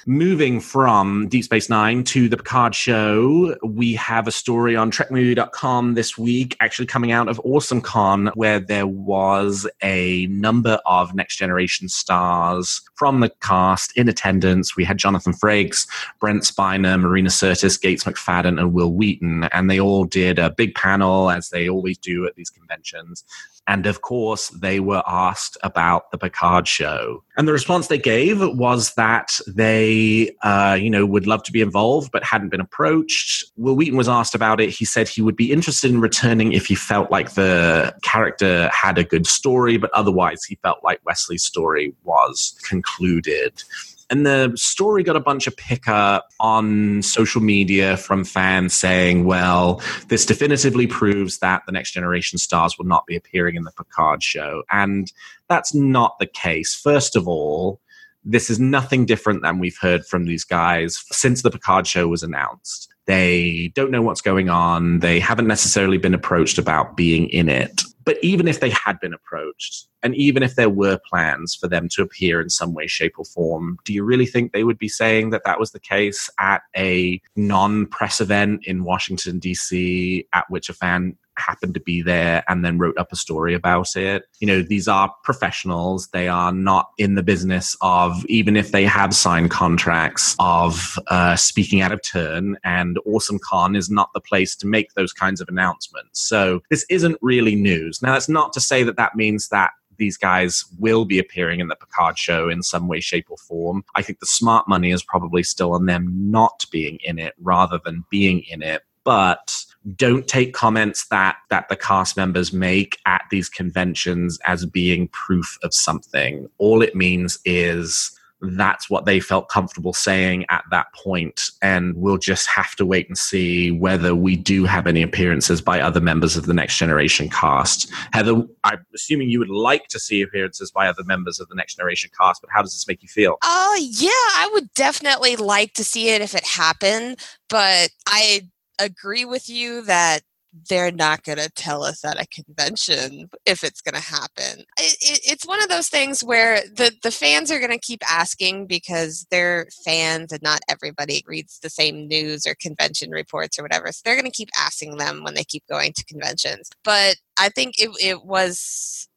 moving 0.07 0.61
from 0.61 1.27
Deep 1.27 1.43
Space 1.43 1.69
Nine 1.69 2.01
to 2.05 2.29
the 2.29 2.37
Picard 2.37 2.73
show, 2.73 3.57
we 3.61 3.93
have 3.95 4.25
a 4.25 4.31
story 4.31 4.73
on 4.73 4.89
TrekMovie.com 4.89 5.95
this 5.95 6.17
week, 6.17 6.55
actually 6.61 6.85
coming 6.85 7.11
out 7.11 7.27
of 7.27 7.41
AwesomeCon, 7.43 8.31
where 8.35 8.61
there 8.61 8.87
was 8.87 9.67
a 9.83 10.25
number 10.27 10.79
of 10.85 11.13
Next 11.13 11.35
Generation 11.35 11.89
stars 11.89 12.81
from 12.95 13.19
the 13.19 13.29
cast 13.41 13.95
in 13.97 14.07
attendance. 14.07 14.77
We 14.77 14.85
had 14.85 14.97
Jonathan 14.97 15.33
Frakes, 15.33 15.85
Brent 16.21 16.43
Spiner, 16.43 16.97
Marina 16.97 17.29
Sirtis, 17.29 17.79
Gates 17.79 18.05
McFadden, 18.05 18.59
and 18.59 18.71
Wil 18.71 18.93
Wheaton, 18.93 19.43
and 19.51 19.69
they 19.69 19.79
all 19.79 20.05
did 20.05 20.39
a 20.39 20.49
big 20.49 20.73
panel, 20.75 21.29
as 21.29 21.49
they 21.49 21.67
always 21.69 21.97
do 21.97 22.25
at 22.25 22.35
these 22.35 22.49
conventions, 22.49 23.25
and 23.67 23.85
of 23.85 24.01
course, 24.01 24.47
they 24.49 24.79
were 24.79 25.03
asked 25.05 25.57
about 25.61 26.09
the 26.11 26.17
Picard 26.17 26.67
show. 26.67 27.23
And 27.35 27.47
the 27.47 27.53
response 27.53 27.87
they 27.87 27.97
gave 27.97 28.39
was 28.39 28.93
that 28.93 29.39
they, 29.45 29.96
uh, 30.41 30.77
you 30.79 30.89
know, 30.89 31.05
would 31.05 31.27
love 31.27 31.43
to 31.43 31.51
be 31.51 31.61
involved, 31.61 32.11
but 32.11 32.23
hadn't 32.23 32.49
been 32.49 32.61
approached. 32.61 33.45
Wil 33.57 33.75
Wheaton 33.75 33.97
was 33.97 34.09
asked 34.09 34.35
about 34.35 34.59
it. 34.59 34.69
He 34.69 34.85
said 34.85 35.07
he 35.07 35.21
would 35.21 35.35
be 35.35 35.51
interested 35.51 35.91
in 35.91 36.01
returning 36.01 36.53
if 36.53 36.65
he 36.65 36.75
felt 36.75 37.11
like 37.11 37.33
the 37.33 37.95
character 38.01 38.69
had 38.73 38.97
a 38.97 39.03
good 39.03 39.27
story, 39.27 39.77
but 39.77 39.91
otherwise 39.93 40.43
he 40.43 40.55
felt 40.61 40.83
like 40.83 40.99
Wesley's 41.05 41.43
story 41.43 41.93
was 42.03 42.55
concluded. 42.67 43.63
And 44.09 44.25
the 44.25 44.53
story 44.55 45.03
got 45.03 45.17
a 45.17 45.21
bunch 45.21 45.47
of 45.47 45.57
pickup 45.57 46.29
on 46.39 47.01
social 47.01 47.41
media 47.41 47.97
from 47.97 48.23
fans 48.23 48.73
saying, 48.73 49.25
well, 49.25 49.81
this 50.07 50.25
definitively 50.25 50.87
proves 50.87 51.39
that 51.39 51.63
the 51.65 51.73
next 51.73 51.91
generation 51.91 52.39
stars 52.39 52.77
will 52.77 52.85
not 52.85 53.05
be 53.05 53.17
appearing 53.17 53.55
in 53.55 53.63
the 53.63 53.71
Picard 53.71 54.23
show. 54.23 54.63
And 54.71 55.11
that's 55.49 55.73
not 55.73 56.19
the 56.19 56.25
case. 56.25 56.73
First 56.73 57.17
of 57.17 57.27
all, 57.27 57.81
this 58.27 58.49
is 58.49 58.59
nothing 58.59 59.05
different 59.05 59.41
than 59.41 59.57
we've 59.57 59.77
heard 59.77 60.05
from 60.05 60.25
these 60.25 60.43
guys 60.43 61.03
since 61.11 61.41
the 61.41 61.49
Picard 61.49 61.87
show 61.87 62.07
was 62.09 62.23
announced. 62.23 62.93
They 63.05 63.71
don't 63.73 63.89
know 63.89 64.01
what's 64.01 64.21
going 64.21 64.49
on. 64.49 64.99
They 64.99 65.19
haven't 65.19 65.47
necessarily 65.47 65.97
been 65.97 66.13
approached 66.13 66.57
about 66.57 66.97
being 66.97 67.29
in 67.29 67.47
it. 67.47 67.81
But 68.03 68.17
even 68.21 68.47
if 68.47 68.59
they 68.59 68.69
had 68.69 68.99
been 68.99 69.13
approached, 69.13 69.87
and 70.03 70.13
even 70.15 70.43
if 70.43 70.55
there 70.55 70.69
were 70.69 70.99
plans 71.09 71.55
for 71.55 71.67
them 71.67 71.89
to 71.89 72.01
appear 72.01 72.39
in 72.41 72.49
some 72.49 72.73
way, 72.73 72.87
shape, 72.87 73.13
or 73.17 73.25
form, 73.25 73.77
do 73.85 73.93
you 73.93 74.03
really 74.03 74.25
think 74.25 74.51
they 74.51 74.63
would 74.63 74.77
be 74.77 74.87
saying 74.87 75.31
that 75.31 75.43
that 75.45 75.59
was 75.59 75.71
the 75.71 75.79
case 75.79 76.29
at 76.39 76.61
a 76.75 77.21
non 77.35 77.85
press 77.85 78.21
event 78.21 78.65
in 78.65 78.83
Washington, 78.83 79.39
D.C., 79.39 80.25
at 80.33 80.45
which 80.49 80.69
a 80.69 80.73
fan 80.73 81.17
happened 81.37 81.73
to 81.73 81.79
be 81.79 82.01
there 82.01 82.43
and 82.47 82.63
then 82.63 82.77
wrote 82.77 82.97
up 82.97 83.11
a 83.11 83.15
story 83.15 83.53
about 83.53 83.95
it. 83.95 84.25
You 84.39 84.47
know, 84.47 84.61
these 84.61 84.87
are 84.87 85.13
professionals. 85.23 86.07
They 86.09 86.27
are 86.27 86.51
not 86.51 86.89
in 86.97 87.15
the 87.15 87.23
business 87.23 87.75
of, 87.81 88.25
even 88.25 88.55
if 88.55 88.71
they 88.71 88.85
have 88.85 89.15
signed 89.15 89.51
contracts, 89.51 90.35
of 90.39 90.97
uh, 91.07 91.35
speaking 91.35 91.81
out 91.81 91.91
of 91.91 92.01
turn. 92.01 92.57
And 92.63 92.97
Awesome 93.05 93.39
Con 93.39 93.75
is 93.75 93.89
not 93.89 94.11
the 94.13 94.21
place 94.21 94.55
to 94.57 94.67
make 94.67 94.93
those 94.93 95.13
kinds 95.13 95.41
of 95.41 95.49
announcements. 95.49 96.21
So 96.21 96.61
this 96.69 96.85
isn't 96.89 97.17
really 97.21 97.55
news. 97.55 98.01
Now, 98.01 98.13
that's 98.13 98.29
not 98.29 98.53
to 98.53 98.59
say 98.59 98.83
that 98.83 98.97
that 98.97 99.15
means 99.15 99.49
that 99.49 99.71
these 99.97 100.17
guys 100.17 100.63
will 100.77 101.05
be 101.05 101.19
appearing 101.19 101.59
in 101.59 101.67
the 101.67 101.75
Picard 101.75 102.17
show 102.17 102.49
in 102.49 102.63
some 102.63 102.87
way, 102.87 102.99
shape, 102.99 103.27
or 103.29 103.37
form. 103.37 103.83
I 103.95 104.01
think 104.01 104.19
the 104.19 104.25
smart 104.27 104.67
money 104.67 104.91
is 104.91 105.03
probably 105.03 105.43
still 105.43 105.73
on 105.73 105.87
them 105.87 106.07
not 106.31 106.65
being 106.71 106.99
in 107.03 107.19
it 107.19 107.33
rather 107.39 107.79
than 107.83 108.05
being 108.09 108.43
in 108.49 108.61
it. 108.61 108.83
But 109.03 109.51
don't 109.95 110.27
take 110.27 110.53
comments 110.53 111.07
that 111.07 111.37
that 111.49 111.69
the 111.69 111.75
cast 111.75 112.17
members 112.17 112.51
make 112.51 112.97
at 113.05 113.23
these 113.31 113.49
conventions 113.49 114.39
as 114.45 114.65
being 114.65 115.07
proof 115.09 115.57
of 115.63 115.73
something. 115.73 116.47
All 116.57 116.81
it 116.81 116.95
means 116.95 117.39
is 117.45 118.11
that's 118.41 118.89
what 118.89 119.05
they 119.05 119.19
felt 119.19 119.49
comfortable 119.49 119.93
saying 119.93 120.45
at 120.49 120.63
that 120.69 120.85
point 120.93 121.41
and 121.63 121.95
we'll 121.95 122.17
just 122.17 122.47
have 122.47 122.75
to 122.75 122.85
wait 122.85 123.07
and 123.07 123.17
see 123.17 123.71
whether 123.71 124.13
we 124.13 124.35
do 124.35 124.63
have 124.63 124.85
any 124.85 125.01
appearances 125.01 125.59
by 125.59 125.81
other 125.81 125.99
members 125.99 126.37
of 126.37 126.45
the 126.45 126.53
next 126.53 126.77
generation 126.77 127.27
cast 127.29 127.91
heather 128.13 128.43
i'm 128.63 128.85
assuming 128.93 129.27
you 129.27 129.39
would 129.39 129.49
like 129.49 129.87
to 129.87 129.99
see 129.99 130.21
appearances 130.21 130.69
by 130.69 130.87
other 130.87 131.03
members 131.05 131.39
of 131.39 131.49
the 131.49 131.55
next 131.55 131.77
generation 131.77 132.11
cast 132.19 132.39
but 132.39 132.51
how 132.53 132.61
does 132.61 132.73
this 132.73 132.87
make 132.87 133.01
you 133.01 133.09
feel 133.09 133.37
oh 133.43 133.75
uh, 133.75 133.81
yeah 133.89 134.09
i 134.09 134.49
would 134.53 134.71
definitely 134.75 135.35
like 135.35 135.73
to 135.73 135.83
see 135.83 136.09
it 136.09 136.21
if 136.21 136.35
it 136.35 136.45
happened 136.45 137.19
but 137.49 137.89
i 138.07 138.47
agree 138.79 139.25
with 139.25 139.49
you 139.49 139.81
that 139.83 140.21
they're 140.69 140.91
not 140.91 141.23
going 141.23 141.37
to 141.37 141.49
tell 141.51 141.83
us 141.83 142.03
at 142.03 142.19
a 142.19 142.27
convention 142.27 143.29
if 143.45 143.63
it's 143.63 143.81
going 143.81 143.93
to 143.93 144.01
happen. 144.01 144.63
It, 144.77 144.97
it, 145.01 145.19
it's 145.23 145.45
one 145.45 145.61
of 145.61 145.69
those 145.69 145.87
things 145.89 146.23
where 146.23 146.61
the, 146.61 146.91
the 147.03 147.11
fans 147.11 147.51
are 147.51 147.59
going 147.59 147.71
to 147.71 147.79
keep 147.79 148.01
asking 148.09 148.67
because 148.67 149.27
they're 149.29 149.67
fans 149.85 150.31
and 150.31 150.41
not 150.41 150.61
everybody 150.69 151.23
reads 151.27 151.59
the 151.59 151.69
same 151.69 152.07
news 152.07 152.45
or 152.45 152.55
convention 152.59 153.11
reports 153.11 153.59
or 153.59 153.63
whatever. 153.63 153.91
So 153.91 154.01
they're 154.03 154.15
going 154.15 154.25
to 154.25 154.31
keep 154.31 154.49
asking 154.57 154.97
them 154.97 155.23
when 155.23 155.35
they 155.35 155.43
keep 155.43 155.63
going 155.69 155.93
to 155.93 156.05
conventions. 156.05 156.69
But 156.83 157.17
I 157.37 157.49
think 157.49 157.75
it, 157.77 157.91
it 158.01 158.25
was 158.25 159.07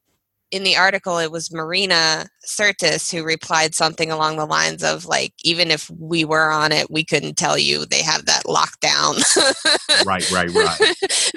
in 0.50 0.64
the 0.64 0.76
article, 0.76 1.18
it 1.18 1.30
was 1.30 1.52
Marina 1.52 2.26
Sirtis 2.44 3.10
who 3.12 3.24
replied 3.24 3.74
something 3.74 4.10
along 4.10 4.36
the 4.36 4.46
lines 4.46 4.82
of 4.82 5.06
like, 5.06 5.32
even 5.44 5.70
if 5.70 5.88
we 5.90 6.24
were 6.24 6.50
on 6.50 6.72
it, 6.72 6.90
we 6.90 7.04
couldn't 7.04 7.36
tell 7.36 7.56
you 7.56 7.86
they 7.86 8.02
have 8.02 8.26
that 8.26 8.44
lockdown. 8.44 9.22
right, 10.04 10.28
right, 10.30 10.50
right. 10.54 10.78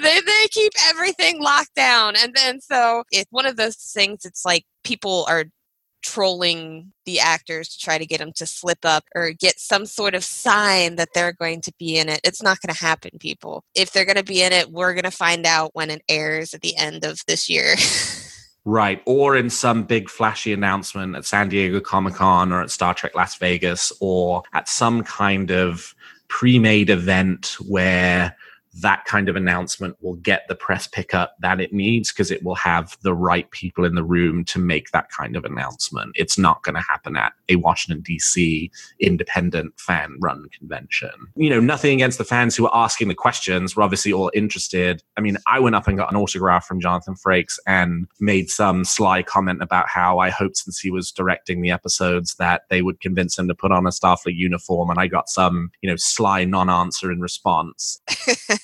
they 0.02 0.20
they 0.20 0.46
keep 0.50 0.72
everything 0.88 1.40
locked 1.40 1.74
down, 1.74 2.14
and 2.16 2.34
then 2.34 2.60
so 2.60 3.04
it's 3.10 3.30
one 3.30 3.46
of 3.46 3.56
those 3.56 3.76
things. 3.76 4.24
It's 4.24 4.44
like 4.44 4.64
people 4.82 5.24
are 5.28 5.44
trolling 6.04 6.92
the 7.06 7.18
actors 7.18 7.68
to 7.70 7.78
try 7.78 7.96
to 7.96 8.06
get 8.06 8.18
them 8.18 8.32
to 8.36 8.44
slip 8.44 8.78
up 8.84 9.04
or 9.14 9.32
get 9.32 9.58
some 9.58 9.86
sort 9.86 10.14
of 10.14 10.22
sign 10.22 10.96
that 10.96 11.08
they're 11.14 11.32
going 11.32 11.62
to 11.62 11.72
be 11.78 11.96
in 11.96 12.08
it. 12.10 12.20
It's 12.22 12.42
not 12.42 12.60
going 12.60 12.74
to 12.74 12.80
happen, 12.80 13.12
people. 13.18 13.64
If 13.74 13.92
they're 13.92 14.04
going 14.04 14.16
to 14.16 14.22
be 14.22 14.42
in 14.42 14.52
it, 14.52 14.70
we're 14.70 14.92
going 14.92 15.04
to 15.04 15.10
find 15.10 15.46
out 15.46 15.70
when 15.72 15.90
it 15.90 16.02
airs 16.08 16.52
at 16.52 16.60
the 16.60 16.76
end 16.76 17.04
of 17.04 17.20
this 17.26 17.48
year. 17.48 17.74
Right. 18.66 19.02
Or 19.04 19.36
in 19.36 19.50
some 19.50 19.82
big 19.84 20.08
flashy 20.08 20.52
announcement 20.52 21.16
at 21.16 21.26
San 21.26 21.50
Diego 21.50 21.80
Comic 21.80 22.14
Con 22.14 22.50
or 22.50 22.62
at 22.62 22.70
Star 22.70 22.94
Trek 22.94 23.14
Las 23.14 23.36
Vegas 23.36 23.92
or 24.00 24.42
at 24.54 24.68
some 24.68 25.04
kind 25.04 25.50
of 25.50 25.94
pre 26.28 26.58
made 26.58 26.88
event 26.88 27.56
where 27.66 28.36
that 28.80 29.04
kind 29.04 29.28
of 29.28 29.36
announcement 29.36 29.96
will 30.00 30.16
get 30.16 30.46
the 30.48 30.54
press 30.54 30.86
pickup 30.86 31.36
that 31.40 31.60
it 31.60 31.72
needs 31.72 32.12
because 32.12 32.30
it 32.30 32.42
will 32.42 32.54
have 32.56 32.96
the 33.02 33.14
right 33.14 33.50
people 33.50 33.84
in 33.84 33.94
the 33.94 34.02
room 34.02 34.44
to 34.44 34.58
make 34.58 34.90
that 34.90 35.08
kind 35.10 35.36
of 35.36 35.44
announcement. 35.44 36.12
It's 36.14 36.36
not 36.36 36.62
going 36.62 36.74
to 36.74 36.80
happen 36.80 37.16
at 37.16 37.32
a 37.48 37.56
Washington, 37.56 38.02
D.C. 38.02 38.70
independent 38.98 39.78
fan 39.78 40.16
run 40.20 40.48
convention. 40.58 41.10
You 41.36 41.50
know, 41.50 41.60
nothing 41.60 41.94
against 41.94 42.18
the 42.18 42.24
fans 42.24 42.56
who 42.56 42.66
are 42.66 42.84
asking 42.84 43.08
the 43.08 43.14
questions. 43.14 43.76
We're 43.76 43.84
obviously 43.84 44.12
all 44.12 44.30
interested. 44.34 45.02
I 45.16 45.20
mean, 45.20 45.36
I 45.46 45.60
went 45.60 45.76
up 45.76 45.86
and 45.86 45.96
got 45.96 46.10
an 46.10 46.16
autograph 46.16 46.66
from 46.66 46.80
Jonathan 46.80 47.14
Frakes 47.14 47.58
and 47.66 48.08
made 48.20 48.50
some 48.50 48.84
sly 48.84 49.22
comment 49.22 49.62
about 49.62 49.88
how 49.88 50.18
I 50.18 50.30
hoped 50.30 50.56
since 50.56 50.80
he 50.80 50.90
was 50.90 51.12
directing 51.12 51.62
the 51.62 51.70
episodes 51.70 52.34
that 52.36 52.62
they 52.70 52.82
would 52.82 53.00
convince 53.00 53.38
him 53.38 53.46
to 53.48 53.54
put 53.54 53.70
on 53.70 53.86
a 53.86 53.90
Starfleet 53.90 54.36
uniform. 54.36 54.90
And 54.90 54.98
I 54.98 55.06
got 55.06 55.28
some, 55.28 55.70
you 55.80 55.88
know, 55.88 55.96
sly 55.96 56.44
non 56.44 56.68
answer 56.68 57.12
in 57.12 57.20
response. 57.20 58.00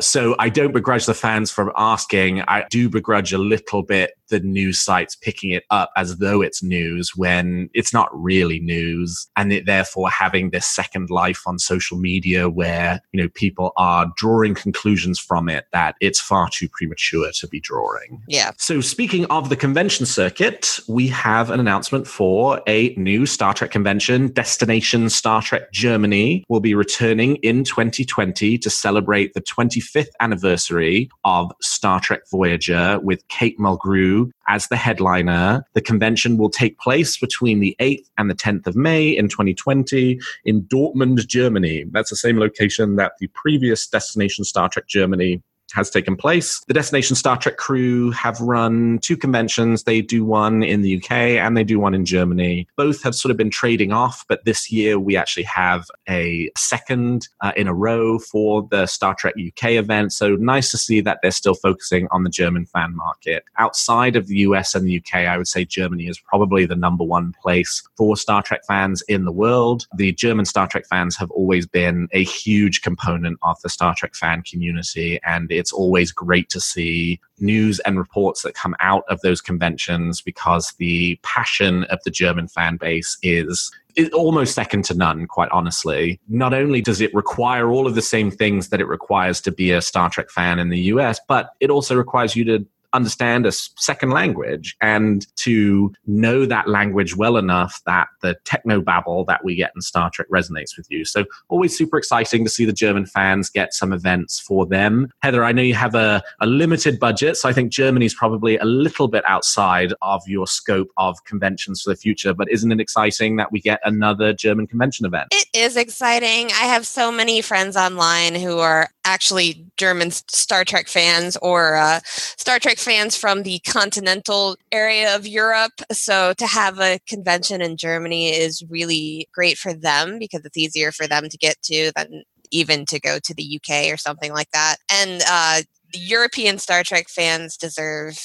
so 0.00 0.34
I 0.38 0.48
don't 0.48 0.72
begrudge 0.72 1.06
the 1.06 1.14
fans 1.14 1.50
from 1.50 1.72
asking. 1.76 2.42
I 2.42 2.66
do 2.70 2.88
begrudge 2.88 3.32
a 3.32 3.38
little 3.38 3.82
bit 3.82 4.12
the 4.30 4.40
news 4.40 4.78
sites 4.80 5.14
picking 5.14 5.50
it 5.50 5.64
up 5.70 5.90
as 5.96 6.16
though 6.18 6.40
it's 6.40 6.62
news 6.62 7.14
when 7.14 7.68
it's 7.74 7.92
not 7.92 8.08
really 8.12 8.60
news. 8.60 9.28
And 9.36 9.52
it 9.52 9.66
therefore 9.66 10.08
having 10.10 10.50
this 10.50 10.66
second 10.66 11.10
life 11.10 11.42
on 11.46 11.58
social 11.58 11.98
media 11.98 12.48
where, 12.48 13.00
you 13.12 13.22
know, 13.22 13.28
people 13.34 13.72
are 13.76 14.10
drawing 14.16 14.54
conclusions 14.54 15.18
from 15.18 15.48
it 15.48 15.66
that 15.72 15.96
it's 16.00 16.20
far 16.20 16.48
too 16.50 16.68
premature 16.68 17.30
to 17.32 17.48
be 17.48 17.60
drawing. 17.60 18.22
Yeah. 18.28 18.52
So 18.56 18.80
speaking 18.80 19.26
of 19.26 19.48
the 19.48 19.56
convention 19.56 20.06
circuit, 20.06 20.78
we 20.88 21.08
have 21.08 21.50
an 21.50 21.60
announcement 21.60 22.06
for 22.06 22.62
a 22.66 22.94
new 22.94 23.26
Star 23.26 23.54
Trek 23.54 23.70
convention. 23.70 24.28
Destination 24.32 25.10
Star 25.10 25.42
Trek 25.42 25.72
Germany 25.72 26.44
will 26.48 26.60
be 26.60 26.74
returning 26.74 27.36
in 27.36 27.64
2020 27.64 28.58
to 28.58 28.70
celebrate 28.70 29.34
the 29.34 29.40
25th 29.40 30.08
anniversary 30.20 31.10
of 31.24 31.52
Star 31.60 32.00
Trek 32.00 32.22
Voyager 32.30 32.98
with 33.02 33.26
Kate 33.28 33.58
Mulgrew 33.58 34.19
as 34.48 34.68
the 34.68 34.76
headliner. 34.76 35.64
The 35.74 35.80
convention 35.80 36.36
will 36.36 36.50
take 36.50 36.78
place 36.78 37.16
between 37.18 37.60
the 37.60 37.76
8th 37.80 38.04
and 38.18 38.30
the 38.30 38.34
10th 38.34 38.66
of 38.66 38.76
May 38.76 39.08
in 39.08 39.28
2020 39.28 40.18
in 40.44 40.62
Dortmund, 40.62 41.26
Germany. 41.26 41.84
That's 41.90 42.10
the 42.10 42.16
same 42.16 42.38
location 42.38 42.96
that 42.96 43.12
the 43.20 43.28
previous 43.28 43.86
Destination 43.86 44.44
Star 44.44 44.68
Trek 44.68 44.86
Germany 44.88 45.42
has 45.72 45.90
taken 45.90 46.16
place. 46.16 46.62
The 46.66 46.74
Destination 46.74 47.16
Star 47.16 47.36
Trek 47.36 47.56
crew 47.56 48.10
have 48.12 48.40
run 48.40 48.98
two 49.02 49.16
conventions. 49.16 49.84
They 49.84 50.00
do 50.00 50.24
one 50.24 50.62
in 50.62 50.82
the 50.82 50.96
UK 50.96 51.10
and 51.12 51.56
they 51.56 51.64
do 51.64 51.78
one 51.78 51.94
in 51.94 52.04
Germany. 52.04 52.68
Both 52.76 53.02
have 53.02 53.14
sort 53.14 53.30
of 53.30 53.36
been 53.36 53.50
trading 53.50 53.92
off, 53.92 54.24
but 54.28 54.44
this 54.44 54.70
year 54.70 54.98
we 54.98 55.16
actually 55.16 55.44
have 55.44 55.86
a 56.08 56.50
second 56.56 57.28
uh, 57.40 57.52
in 57.56 57.66
a 57.66 57.74
row 57.74 58.18
for 58.18 58.66
the 58.70 58.86
Star 58.86 59.14
Trek 59.14 59.34
UK 59.34 59.72
event. 59.72 60.12
So 60.12 60.36
nice 60.36 60.70
to 60.70 60.78
see 60.78 61.00
that 61.02 61.18
they're 61.22 61.30
still 61.30 61.54
focusing 61.54 62.08
on 62.10 62.24
the 62.24 62.30
German 62.30 62.66
fan 62.66 62.94
market. 62.94 63.44
Outside 63.58 64.16
of 64.16 64.26
the 64.26 64.38
US 64.38 64.74
and 64.74 64.86
the 64.86 64.98
UK, 64.98 65.26
I 65.26 65.36
would 65.36 65.48
say 65.48 65.64
Germany 65.64 66.06
is 66.06 66.18
probably 66.18 66.66
the 66.66 66.76
number 66.76 67.04
one 67.04 67.34
place 67.42 67.82
for 67.96 68.16
Star 68.16 68.42
Trek 68.42 68.62
fans 68.66 69.02
in 69.02 69.24
the 69.24 69.32
world. 69.32 69.86
The 69.96 70.12
German 70.12 70.44
Star 70.44 70.66
Trek 70.66 70.84
fans 70.88 71.16
have 71.16 71.30
always 71.30 71.66
been 71.66 72.08
a 72.12 72.24
huge 72.24 72.82
component 72.82 73.38
of 73.42 73.60
the 73.62 73.68
Star 73.68 73.94
Trek 73.94 74.14
fan 74.14 74.42
community 74.42 75.20
and 75.24 75.50
it's 75.60 75.72
always 75.72 76.10
great 76.10 76.48
to 76.50 76.60
see 76.60 77.20
news 77.38 77.78
and 77.80 77.98
reports 77.98 78.42
that 78.42 78.54
come 78.54 78.74
out 78.80 79.04
of 79.08 79.20
those 79.20 79.40
conventions 79.40 80.20
because 80.20 80.72
the 80.78 81.18
passion 81.22 81.84
of 81.84 82.00
the 82.04 82.10
German 82.10 82.48
fan 82.48 82.76
base 82.76 83.16
is 83.22 83.70
is 83.96 84.08
almost 84.10 84.54
second 84.54 84.84
to 84.84 84.94
none, 84.94 85.26
quite 85.26 85.50
honestly. 85.50 86.20
Not 86.28 86.54
only 86.54 86.80
does 86.80 87.00
it 87.00 87.12
require 87.12 87.70
all 87.70 87.86
of 87.86 87.94
the 87.94 88.02
same 88.02 88.30
things 88.30 88.68
that 88.68 88.80
it 88.80 88.86
requires 88.86 89.40
to 89.42 89.52
be 89.52 89.72
a 89.72 89.82
Star 89.82 90.08
Trek 90.08 90.30
fan 90.30 90.58
in 90.58 90.68
the 90.68 90.78
US, 90.92 91.20
but 91.28 91.50
it 91.60 91.70
also 91.70 91.96
requires 91.96 92.36
you 92.36 92.44
to 92.44 92.66
understand 92.92 93.46
a 93.46 93.52
second 93.52 94.10
language 94.10 94.76
and 94.80 95.26
to 95.36 95.92
know 96.06 96.44
that 96.46 96.68
language 96.68 97.16
well 97.16 97.36
enough 97.36 97.80
that 97.86 98.08
the 98.22 98.36
techno 98.44 98.80
babble 98.80 99.24
that 99.24 99.44
we 99.44 99.54
get 99.54 99.72
in 99.74 99.80
Star 99.80 100.10
Trek 100.10 100.28
resonates 100.28 100.76
with 100.76 100.86
you. 100.90 101.04
So 101.04 101.24
always 101.48 101.76
super 101.76 101.98
exciting 101.98 102.44
to 102.44 102.50
see 102.50 102.64
the 102.64 102.72
German 102.72 103.06
fans 103.06 103.50
get 103.50 103.74
some 103.74 103.92
events 103.92 104.40
for 104.40 104.66
them. 104.66 105.10
Heather, 105.22 105.44
I 105.44 105.52
know 105.52 105.62
you 105.62 105.74
have 105.74 105.94
a, 105.94 106.22
a 106.40 106.46
limited 106.46 106.98
budget, 106.98 107.36
so 107.36 107.48
I 107.48 107.52
think 107.52 107.72
Germany's 107.72 108.14
probably 108.14 108.56
a 108.58 108.64
little 108.64 109.08
bit 109.08 109.24
outside 109.26 109.92
of 110.02 110.22
your 110.26 110.46
scope 110.46 110.88
of 110.96 111.22
conventions 111.24 111.82
for 111.82 111.90
the 111.90 111.96
future, 111.96 112.34
but 112.34 112.50
isn't 112.50 112.72
it 112.72 112.80
exciting 112.80 113.36
that 113.36 113.52
we 113.52 113.60
get 113.60 113.80
another 113.84 114.32
German 114.32 114.66
convention 114.66 115.06
event? 115.06 115.28
It 115.32 115.46
is 115.54 115.76
exciting. 115.76 116.46
I 116.48 116.66
have 116.66 116.86
so 116.86 117.12
many 117.12 117.40
friends 117.40 117.76
online 117.76 118.34
who 118.34 118.58
are 118.58 118.90
actually 119.04 119.64
German 119.76 120.10
Star 120.10 120.64
Trek 120.64 120.88
fans 120.88 121.36
or 121.42 121.76
uh, 121.76 122.00
Star 122.04 122.58
Trek 122.58 122.78
fans 122.80 123.16
from 123.16 123.42
the 123.42 123.60
continental 123.60 124.56
area 124.72 125.14
of 125.14 125.26
Europe. 125.26 125.72
So 125.92 126.32
to 126.34 126.46
have 126.46 126.78
a 126.80 126.98
convention 127.08 127.60
in 127.60 127.76
Germany 127.76 128.30
is 128.30 128.62
really 128.68 129.28
great 129.32 129.58
for 129.58 129.72
them 129.72 130.18
because 130.18 130.44
it's 130.44 130.56
easier 130.56 130.92
for 130.92 131.06
them 131.06 131.28
to 131.28 131.38
get 131.38 131.60
to 131.64 131.92
than 131.94 132.24
even 132.50 132.84
to 132.86 132.98
go 132.98 133.18
to 133.18 133.34
the 133.34 133.60
UK 133.60 133.92
or 133.92 133.96
something 133.96 134.32
like 134.32 134.50
that. 134.52 134.76
And 134.90 135.22
uh, 135.28 135.62
European 135.94 136.58
Star 136.58 136.82
Trek 136.82 137.08
fans 137.08 137.56
deserve 137.56 138.18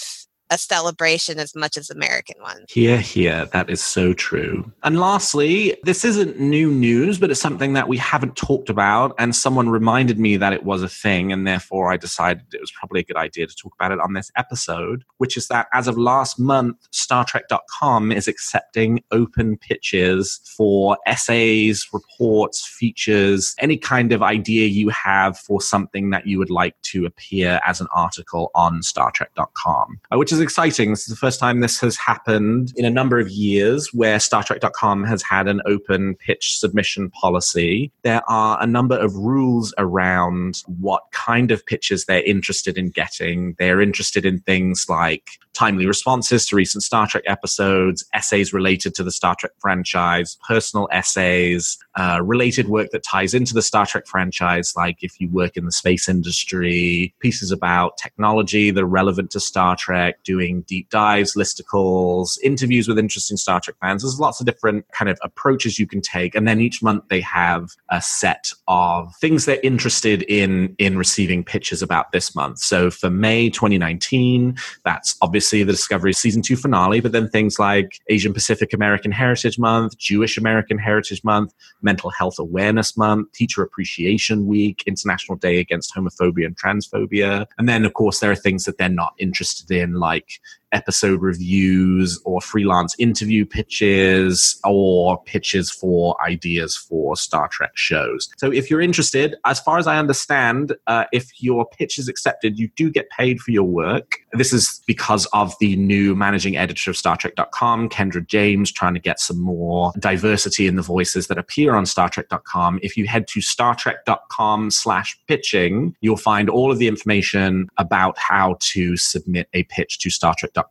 a 0.50 0.58
celebration 0.58 1.40
as 1.40 1.56
much 1.56 1.76
as 1.76 1.90
American 1.90 2.42
ones. 2.42 2.66
Here, 2.70 3.00
here. 3.00 3.48
That 3.52 3.70
is 3.70 3.84
so 3.84 4.14
true. 4.14 4.72
And 4.84 5.00
lastly, 5.00 5.76
this 5.84 6.06
isn't 6.06 6.40
new 6.40 6.72
news, 6.72 7.20
but 7.20 7.32
it's 7.32 7.42
something 7.42 7.74
that 7.74 7.88
we 7.88 7.98
haven't 7.98 8.36
talked 8.36 8.70
about. 8.70 9.16
And 9.18 9.36
someone 9.36 9.70
reminded 9.70 10.20
me 10.20 10.38
that 10.38 10.54
it 10.54 10.64
was 10.64 10.84
a 10.84 10.90
thing. 10.90 11.32
And 11.32 11.46
therefore, 11.46 11.92
I 11.92 11.98
decided 11.98 12.44
it 12.54 12.62
was 12.62 12.72
probably 12.72 13.02
a 13.02 13.04
good 13.04 13.18
idea 13.18 13.48
to 13.48 13.56
talk 13.56 13.74
about 13.76 13.92
it 13.92 14.00
on 14.00 14.14
this 14.14 14.32
episode, 14.38 15.04
which 15.18 15.36
is 15.36 15.48
that 15.48 15.68
as 15.74 15.88
of 15.88 15.98
last 15.98 16.40
month, 16.40 16.78
Star 16.92 17.26
StarTrek.com 17.26 18.12
is 18.12 18.28
accepting 18.28 19.04
open 19.12 19.58
pitches 19.58 20.40
for 20.58 20.98
essays, 21.06 21.88
reports, 21.94 22.66
features, 22.66 23.56
any 23.60 23.78
kind 23.78 24.12
of 24.12 24.22
idea 24.22 24.68
you 24.68 24.90
have 24.90 25.38
for 25.38 25.62
something 25.62 26.10
that 26.10 26.28
you 26.28 26.38
would 26.38 26.50
like 26.50 26.80
to 26.84 27.06
appear 27.06 27.60
as 27.66 27.82
an 27.82 27.88
article 27.96 28.52
on 28.56 28.82
StarTrek.com, 28.82 30.00
uh, 30.12 30.18
which 30.18 30.32
is 30.32 30.40
exciting. 30.46 30.92
This 30.92 31.02
is 31.02 31.08
the 31.08 31.16
first 31.16 31.40
time 31.40 31.60
this 31.60 31.82
has 31.82 31.98
happened 31.98 32.72
in 32.78 32.86
a 32.86 32.90
number 32.90 33.20
of 33.20 33.30
years 33.30 33.90
where 33.94 34.20
Star 34.20 34.44
Trek.com 34.44 35.04
has 35.04 35.22
had 35.22 35.48
an 35.48 35.62
open 35.66 36.16
pitch 36.16 36.58
submission 36.60 37.10
policy. 37.10 37.92
There 38.04 38.22
are 38.30 38.62
a 38.62 38.68
number 38.68 38.98
of 38.98 39.16
rules 39.16 39.74
around 39.78 40.62
what 40.68 41.02
kind 41.12 41.52
of 41.52 41.66
pitches 41.66 42.06
they're 42.06 42.24
interested 42.24 42.78
in 42.78 42.92
getting. 42.92 43.56
They're 43.58 43.82
interested 43.82 44.26
in 44.26 44.40
things 44.40 44.86
like 44.88 45.40
timely 45.56 45.86
responses 45.86 46.46
to 46.48 46.56
recent 46.56 46.84
Star 46.84 47.08
Trek 47.08 47.24
episodes, 47.26 48.06
essays 48.14 48.54
related 48.54 48.94
to 48.96 49.04
the 49.04 49.12
Star 49.12 49.36
Trek 49.40 49.54
franchise, 49.60 50.38
personal 50.48 50.88
essays, 50.92 51.78
uh, 51.96 52.20
related 52.24 52.68
work 52.68 52.90
that 52.92 53.04
ties 53.04 53.34
into 53.34 53.54
the 53.54 53.62
Star 53.62 53.86
Trek 53.86 54.06
franchise, 54.06 54.74
like 54.76 54.98
if 55.02 55.20
you 55.20 55.30
work 55.30 55.58
in 55.58 55.66
the 55.66 55.72
space 55.72 56.10
industry, 56.10 57.14
pieces 57.20 57.52
about 57.52 57.98
technology 57.98 58.70
that 58.72 58.84
are 58.84 58.88
relevant 58.88 59.32
to 59.32 59.40
Star 59.40 59.76
Trek, 59.76 60.24
doing 60.24 60.62
deep 60.64 60.90
dives, 60.90 61.36
listicles, 61.36 62.38
interviews 62.44 62.88
with 62.88 63.00
interesting 63.00 63.38
Star 63.38 63.60
Trek 63.60 63.78
fans. 63.82 64.04
There's 64.04 64.20
lots 64.20 64.40
of 64.40 64.46
different 64.46 64.86
kind 64.92 65.10
of 65.10 65.18
approaches 65.24 65.80
you 65.80 65.88
can 65.88 66.02
take. 66.02 66.36
And 66.36 66.48
then 66.48 66.60
each 66.60 66.84
month 66.84 67.06
they 67.10 67.22
have 67.22 67.70
a 67.90 68.02
set 68.02 68.52
of 68.68 69.16
things 69.22 69.46
they're 69.46 69.60
interested 69.64 70.24
in 70.24 70.76
in 70.78 70.98
receiving 70.98 71.44
pitches 71.44 71.82
about 71.82 72.12
this 72.12 72.36
month. 72.36 72.60
So 72.60 72.92
for 72.92 73.10
May 73.10 73.50
2019, 73.50 74.58
that's 74.84 75.16
obviously 75.22 75.45
the 75.52 75.64
Discovery 75.64 76.14
season 76.14 76.42
two 76.42 76.56
finale, 76.56 77.00
but 77.00 77.12
then 77.12 77.30
things 77.30 77.60
like 77.60 78.00
Asian 78.08 78.34
Pacific 78.34 78.74
American 78.74 79.12
Heritage 79.12 79.58
Month, 79.60 79.98
Jewish 79.98 80.38
American 80.38 80.78
Heritage 80.78 81.24
Month, 81.24 81.54
Mental 81.82 82.10
Health 82.10 82.40
Awareness 82.40 82.98
Month, 82.98 83.32
Teacher 83.34 83.62
Appreciation 83.62 84.46
Week, 84.46 84.84
International 84.86 85.38
Day 85.38 85.60
Against 85.60 85.94
Homophobia 85.96 86.46
and 86.46 86.58
Transphobia. 86.58 87.46
And 87.58 87.70
then, 87.70 87.86
of 87.86 87.94
course, 87.94 88.20
there 88.20 88.32
are 88.32 88.36
things 88.36 88.66
that 88.66 88.78
they're 88.78 88.90
not 88.90 89.14
interested 89.18 89.72
in, 89.72 89.94
like 89.94 90.40
episode 90.76 91.22
reviews 91.22 92.22
or 92.26 92.42
freelance 92.42 92.94
interview 93.00 93.46
pitches 93.46 94.60
or 94.66 95.24
pitches 95.24 95.72
for 95.72 96.16
ideas 96.24 96.76
for 96.76 97.16
Star 97.16 97.48
Trek 97.48 97.72
shows. 97.76 98.30
So 98.38 98.52
if 98.52 98.70
you're 98.70 98.82
interested, 98.82 99.36
as 99.46 99.60
far 99.60 99.80
as 99.80 99.88
I 99.88 99.98
understand, 99.98 100.76
uh, 100.86 101.06
if 101.14 101.42
your 101.42 101.66
pitch 101.66 101.98
is 101.98 102.10
accepted, 102.10 102.60
you 102.60 102.68
do 102.76 102.92
get 102.92 103.10
paid 103.10 103.40
for 103.40 103.52
your 103.52 103.64
work. 103.64 104.18
This 104.34 104.52
is 104.52 104.82
because 104.86 105.26
of 105.28 105.56
the 105.62 105.78
new 105.78 106.14
managing 106.14 106.58
editor 106.58 106.92
of 106.92 106.98
Star 106.98 107.16
Trek.com, 107.16 107.90
Kendra 107.90 108.26
James, 108.28 108.70
trying 108.72 108.94
to 108.96 109.00
get 109.00 109.20
some 109.22 109.40
more 109.40 109.94
diversity 110.00 110.68
in 110.68 110.76
the 110.76 110.82
voices 110.82 111.28
that 111.28 111.38
appear 111.38 111.74
on 111.74 111.86
Star 111.86 112.10
Trek.com. 112.10 112.80
If 112.84 112.98
you 112.98 113.08
head 113.08 113.28
to 113.30 113.40
StarTrek.com 113.40 114.72
slash 114.72 115.18
pitching, 115.28 115.96
you'll 116.02 116.18
find 116.18 116.50
all 116.50 116.70
of 116.70 116.80
the 116.80 116.90
information 116.90 117.70
about 117.78 118.18
how 118.18 118.58
to 118.60 118.98
submit 118.98 119.48
a 119.54 119.64
pitch 119.64 120.00
to 120.00 120.10
Star 120.10 120.36
Trek.com 120.38 120.65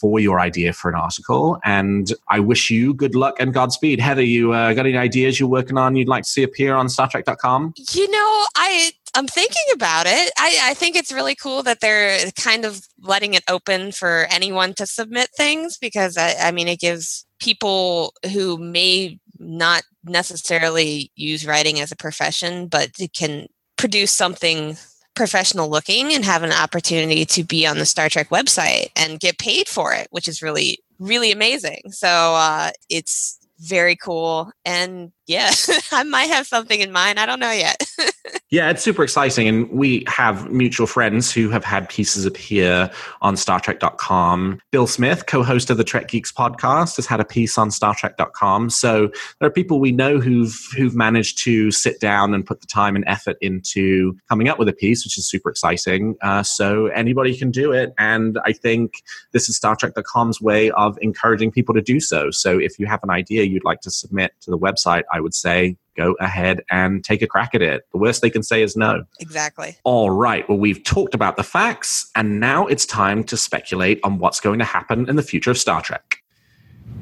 for 0.00 0.20
your 0.20 0.40
idea 0.40 0.72
for 0.72 0.88
an 0.88 0.94
article. 0.94 1.58
And 1.64 2.12
I 2.28 2.40
wish 2.40 2.70
you 2.70 2.94
good 2.94 3.14
luck 3.14 3.36
and 3.40 3.52
Godspeed. 3.52 4.00
Heather, 4.00 4.22
you 4.22 4.52
uh, 4.52 4.72
got 4.74 4.86
any 4.86 4.96
ideas 4.96 5.38
you're 5.38 5.48
working 5.48 5.78
on 5.78 5.96
you'd 5.96 6.08
like 6.08 6.24
to 6.24 6.30
see 6.30 6.42
appear 6.42 6.74
on 6.74 6.86
StarTrek.com? 6.86 7.74
You 7.92 8.10
know, 8.10 8.46
I 8.56 8.92
I'm 9.14 9.26
thinking 9.26 9.62
about 9.74 10.06
it. 10.06 10.32
I, 10.38 10.58
I 10.62 10.74
think 10.74 10.96
it's 10.96 11.12
really 11.12 11.34
cool 11.34 11.62
that 11.64 11.80
they're 11.80 12.30
kind 12.32 12.64
of 12.64 12.86
letting 13.00 13.34
it 13.34 13.44
open 13.48 13.92
for 13.92 14.26
anyone 14.30 14.72
to 14.74 14.86
submit 14.86 15.28
things 15.36 15.76
because 15.76 16.16
I, 16.16 16.34
I 16.40 16.50
mean 16.50 16.68
it 16.68 16.80
gives 16.80 17.26
people 17.38 18.14
who 18.32 18.56
may 18.56 19.18
not 19.38 19.82
necessarily 20.04 21.10
use 21.14 21.46
writing 21.46 21.80
as 21.80 21.92
a 21.92 21.96
profession, 21.96 22.68
but 22.68 22.90
can 23.14 23.48
produce 23.76 24.12
something 24.12 24.76
professional 25.14 25.68
looking 25.68 26.12
and 26.12 26.24
have 26.24 26.42
an 26.42 26.52
opportunity 26.52 27.24
to 27.26 27.44
be 27.44 27.66
on 27.66 27.78
the 27.78 27.86
Star 27.86 28.08
Trek 28.08 28.30
website 28.30 28.90
and 28.96 29.20
get 29.20 29.38
paid 29.38 29.68
for 29.68 29.92
it, 29.92 30.08
which 30.10 30.28
is 30.28 30.42
really, 30.42 30.78
really 30.98 31.32
amazing. 31.32 31.82
So 31.90 32.08
uh, 32.08 32.70
it's 32.88 33.38
very 33.58 33.96
cool. 33.96 34.50
And 34.64 35.12
yeah, 35.26 35.50
I 35.92 36.02
might 36.04 36.30
have 36.30 36.46
something 36.46 36.80
in 36.80 36.92
mind. 36.92 37.18
I 37.18 37.26
don't 37.26 37.40
know 37.40 37.52
yet. 37.52 37.82
Yeah, 38.52 38.68
it's 38.68 38.82
super 38.82 39.02
exciting. 39.02 39.48
And 39.48 39.70
we 39.70 40.04
have 40.08 40.50
mutual 40.50 40.86
friends 40.86 41.32
who 41.32 41.48
have 41.48 41.64
had 41.64 41.88
pieces 41.88 42.26
appear 42.26 42.90
on 43.22 43.34
Star 43.34 43.58
Trek.com. 43.58 44.60
Bill 44.70 44.86
Smith, 44.86 45.24
co 45.24 45.42
host 45.42 45.70
of 45.70 45.78
the 45.78 45.84
Trek 45.84 46.08
Geeks 46.08 46.30
podcast, 46.30 46.96
has 46.96 47.06
had 47.06 47.18
a 47.18 47.24
piece 47.24 47.56
on 47.56 47.70
Star 47.70 47.94
Trek.com. 47.94 48.68
So 48.68 49.10
there 49.40 49.48
are 49.48 49.50
people 49.50 49.80
we 49.80 49.90
know 49.90 50.20
who've, 50.20 50.54
who've 50.76 50.94
managed 50.94 51.38
to 51.44 51.70
sit 51.70 51.98
down 51.98 52.34
and 52.34 52.44
put 52.44 52.60
the 52.60 52.66
time 52.66 52.94
and 52.94 53.06
effort 53.08 53.38
into 53.40 54.18
coming 54.28 54.50
up 54.50 54.58
with 54.58 54.68
a 54.68 54.74
piece, 54.74 55.02
which 55.02 55.16
is 55.16 55.26
super 55.26 55.48
exciting. 55.48 56.14
Uh, 56.20 56.42
so 56.42 56.88
anybody 56.88 57.34
can 57.34 57.50
do 57.50 57.72
it. 57.72 57.94
And 57.98 58.38
I 58.44 58.52
think 58.52 59.02
this 59.32 59.48
is 59.48 59.56
Star 59.56 59.76
Trek.com's 59.76 60.42
way 60.42 60.70
of 60.72 60.98
encouraging 61.00 61.52
people 61.52 61.74
to 61.74 61.80
do 61.80 62.00
so. 62.00 62.30
So 62.30 62.58
if 62.58 62.78
you 62.78 62.84
have 62.84 63.02
an 63.02 63.08
idea 63.08 63.44
you'd 63.44 63.64
like 63.64 63.80
to 63.80 63.90
submit 63.90 64.34
to 64.42 64.50
the 64.50 64.58
website, 64.58 65.04
I 65.12 65.20
would 65.20 65.34
say 65.34 65.76
go 65.96 66.14
ahead 66.20 66.62
and 66.70 67.04
take 67.04 67.22
a 67.22 67.26
crack 67.26 67.54
at 67.54 67.62
it. 67.62 67.82
The 67.92 67.98
worst 67.98 68.22
they 68.22 68.30
can 68.30 68.42
say 68.42 68.62
is 68.62 68.76
no. 68.76 69.04
Exactly. 69.20 69.76
All 69.84 70.10
right. 70.10 70.48
Well, 70.48 70.58
we've 70.58 70.82
talked 70.82 71.14
about 71.14 71.36
the 71.36 71.42
facts, 71.42 72.10
and 72.16 72.40
now 72.40 72.66
it's 72.66 72.86
time 72.86 73.24
to 73.24 73.36
speculate 73.36 74.00
on 74.02 74.18
what's 74.18 74.40
going 74.40 74.58
to 74.58 74.64
happen 74.64 75.08
in 75.08 75.16
the 75.16 75.22
future 75.22 75.50
of 75.50 75.58
Star 75.58 75.82
Trek. 75.82 76.18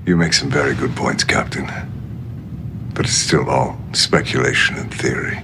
You 0.07 0.17
make 0.17 0.33
some 0.33 0.51
very 0.51 0.75
good 0.75 0.95
points, 0.97 1.25
Captain. 1.25 1.71
But 2.95 3.07
it's 3.07 3.15
still 3.15 3.49
all 3.49 3.79
speculation 3.93 4.77
and 4.77 4.93
theory. 4.93 5.43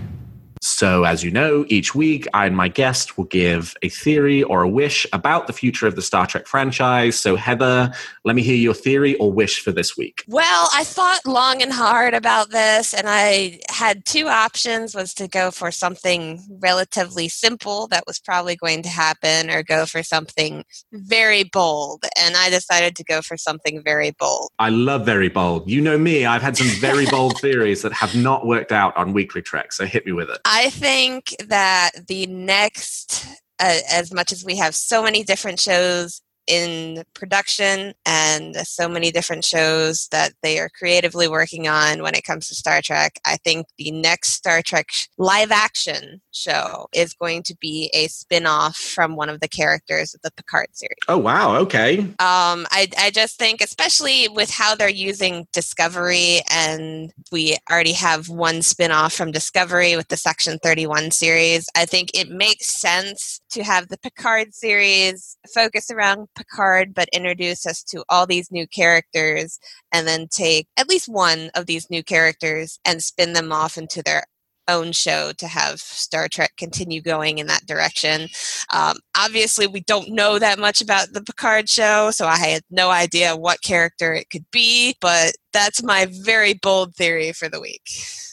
So, 0.66 1.05
as 1.05 1.22
you 1.22 1.31
know, 1.31 1.64
each 1.68 1.94
week 1.94 2.26
I 2.35 2.46
and 2.46 2.57
my 2.57 2.68
guest 2.68 3.16
will 3.16 3.24
give 3.24 3.74
a 3.83 3.88
theory 3.88 4.42
or 4.42 4.62
a 4.62 4.68
wish 4.68 5.07
about 5.12 5.46
the 5.46 5.52
future 5.52 5.87
of 5.87 5.94
the 5.94 6.02
Star 6.02 6.26
Trek 6.26 6.46
franchise. 6.46 7.18
So, 7.18 7.37
Heather, 7.37 7.92
let 8.24 8.35
me 8.35 8.42
hear 8.42 8.57
your 8.57 8.74
theory 8.74 9.14
or 9.16 9.33
wish 9.33 9.62
for 9.62 9.72
this 9.72 9.96
week. 9.96 10.24
Well, 10.26 10.68
I 10.74 10.85
thought 10.85 11.20
long 11.24 11.62
and 11.62 11.72
hard 11.72 12.14
about 12.14 12.50
this, 12.50 12.92
and 12.92 13.07
I 13.09 13.61
had 13.68 14.05
two 14.05 14.26
options: 14.26 14.94
was 14.94 15.14
to 15.14 15.29
go 15.29 15.50
for 15.50 15.70
something 15.70 16.42
relatively 16.61 17.29
simple 17.29 17.87
that 17.88 18.05
was 18.07 18.18
probably 18.18 18.57
going 18.57 18.83
to 18.83 18.88
happen, 18.88 19.50
or 19.50 19.62
go 19.62 19.87
for 19.87 20.02
something 20.02 20.64
very 20.92 21.44
bold. 21.44 22.05
And 22.18 22.37
I 22.37 22.50
decided 22.50 22.96
to 22.96 23.05
go 23.05 23.22
for 23.22 23.37
something 23.37 23.83
very 23.83 24.11
bold. 24.18 24.50
I 24.59 24.70
love 24.70 25.07
very 25.07 25.29
bold. 25.29 25.70
You 25.70 25.81
know 25.81 25.98
me; 25.98 26.26
I've 26.26 26.42
had 26.42 26.57
some 26.57 26.68
very 26.81 27.07
bold 27.07 27.38
theories 27.40 27.83
that 27.83 27.92
have 27.92 28.16
not 28.16 28.46
worked 28.46 28.72
out 28.72 28.96
on 28.96 29.12
Weekly 29.12 29.42
Trek. 29.42 29.72
So, 29.72 29.87
hit 29.87 30.05
me 30.05 30.12
with 30.12 30.31
it. 30.31 30.38
I 30.44 30.56
think 30.71 31.35
that 31.49 31.90
the 32.09 32.27
next, 32.27 33.27
uh, 33.61 33.79
as 33.90 34.12
much 34.12 34.33
as 34.33 34.45
we 34.45 34.57
have 34.57 34.75
so 34.75 35.03
many 35.03 35.23
different 35.23 35.61
shows 35.61 36.23
in 36.46 37.04
production 37.14 37.94
and 38.04 38.56
so 38.56 38.88
many 38.88 39.11
different 39.11 39.44
shows 39.44 40.09
that 40.09 40.32
they 40.42 40.59
are 40.59 40.68
creatively 40.68 41.28
working 41.28 41.68
on 41.68 42.02
when 42.02 42.14
it 42.14 42.24
comes 42.24 42.48
to 42.48 42.54
Star 42.54 42.80
Trek. 42.82 43.18
I 43.24 43.37
think 43.37 43.66
the 43.78 43.90
next 43.90 44.35
Star 44.35 44.62
Trek 44.62 44.88
live 45.18 45.50
action 45.50 46.20
show 46.32 46.87
is 46.92 47.14
going 47.14 47.42
to 47.44 47.56
be 47.61 47.90
a 47.94 48.09
spin 48.09 48.46
off 48.46 48.76
from 48.76 49.16
one 49.16 49.28
of 49.28 49.40
the 49.40 49.48
characters 49.48 50.14
of 50.14 50.20
the 50.22 50.30
Picard 50.32 50.68
series. 50.72 50.96
Oh, 51.09 51.18
wow. 51.18 51.56
Okay. 51.56 51.98
Um, 51.98 52.66
I, 52.70 52.88
I 52.98 53.11
just 53.12 53.38
think, 53.38 53.61
especially 53.61 54.28
with 54.28 54.50
how 54.50 54.74
they're 54.74 54.88
using 54.88 55.46
Discovery, 55.52 56.40
and 56.50 57.12
we 57.32 57.56
already 57.70 57.92
have 57.92 58.28
one 58.28 58.62
spin 58.62 58.90
off 58.90 59.12
from 59.12 59.32
Discovery 59.32 59.96
with 59.96 60.09
the 60.09 60.16
Section 60.16 60.59
31 60.62 61.11
series, 61.11 61.68
I 61.74 61.87
think 61.87 62.11
it 62.14 62.30
makes 62.30 62.80
sense 62.80 63.40
to 63.50 63.64
have 63.64 63.88
the 63.88 63.98
Picard 63.98 64.54
series 64.54 65.37
focus 65.52 65.90
around 65.90 66.28
Picard, 66.37 66.94
but 66.94 67.09
introduce 67.12 67.66
us 67.66 67.83
to 67.85 68.05
all 68.09 68.27
these 68.27 68.51
new 68.51 68.66
characters 68.66 69.59
and 69.92 70.07
then 70.07 70.29
take 70.31 70.68
at 70.77 70.88
least 70.88 71.09
one 71.09 71.51
of 71.55 71.66
these 71.66 71.90
new 71.90 72.03
characters 72.05 72.79
and 72.85 73.03
spin 73.03 73.33
them 73.33 73.53
off 73.53 73.79
into 73.79 74.03
their 74.03 74.25
own 74.68 74.92
show 74.92 75.33
to 75.38 75.46
have 75.46 75.81
Star 75.81 76.29
Trek 76.29 76.52
continue 76.57 77.00
going 77.00 77.38
in 77.38 77.46
that 77.46 77.66
direction. 77.66 78.29
Um, 78.72 78.96
obviously, 79.16 79.66
we 79.66 79.81
don't 79.81 80.11
know 80.11 80.38
that 80.38 80.59
much 80.59 80.81
about 80.81 81.12
the 81.12 81.22
Picard 81.22 81.68
show, 81.68 82.11
so 82.11 82.26
I 82.26 82.37
had 82.37 82.62
no 82.70 82.90
idea 82.90 83.37
what 83.37 83.62
character 83.62 84.12
it 84.12 84.31
could 84.31 84.46
be, 84.50 84.96
but 85.00 85.33
that's 85.52 85.83
my 85.83 86.07
very 86.11 86.55
bold 86.55 86.94
theory 86.94 87.33
for 87.33 87.48
the 87.48 87.61
week. 87.61 87.88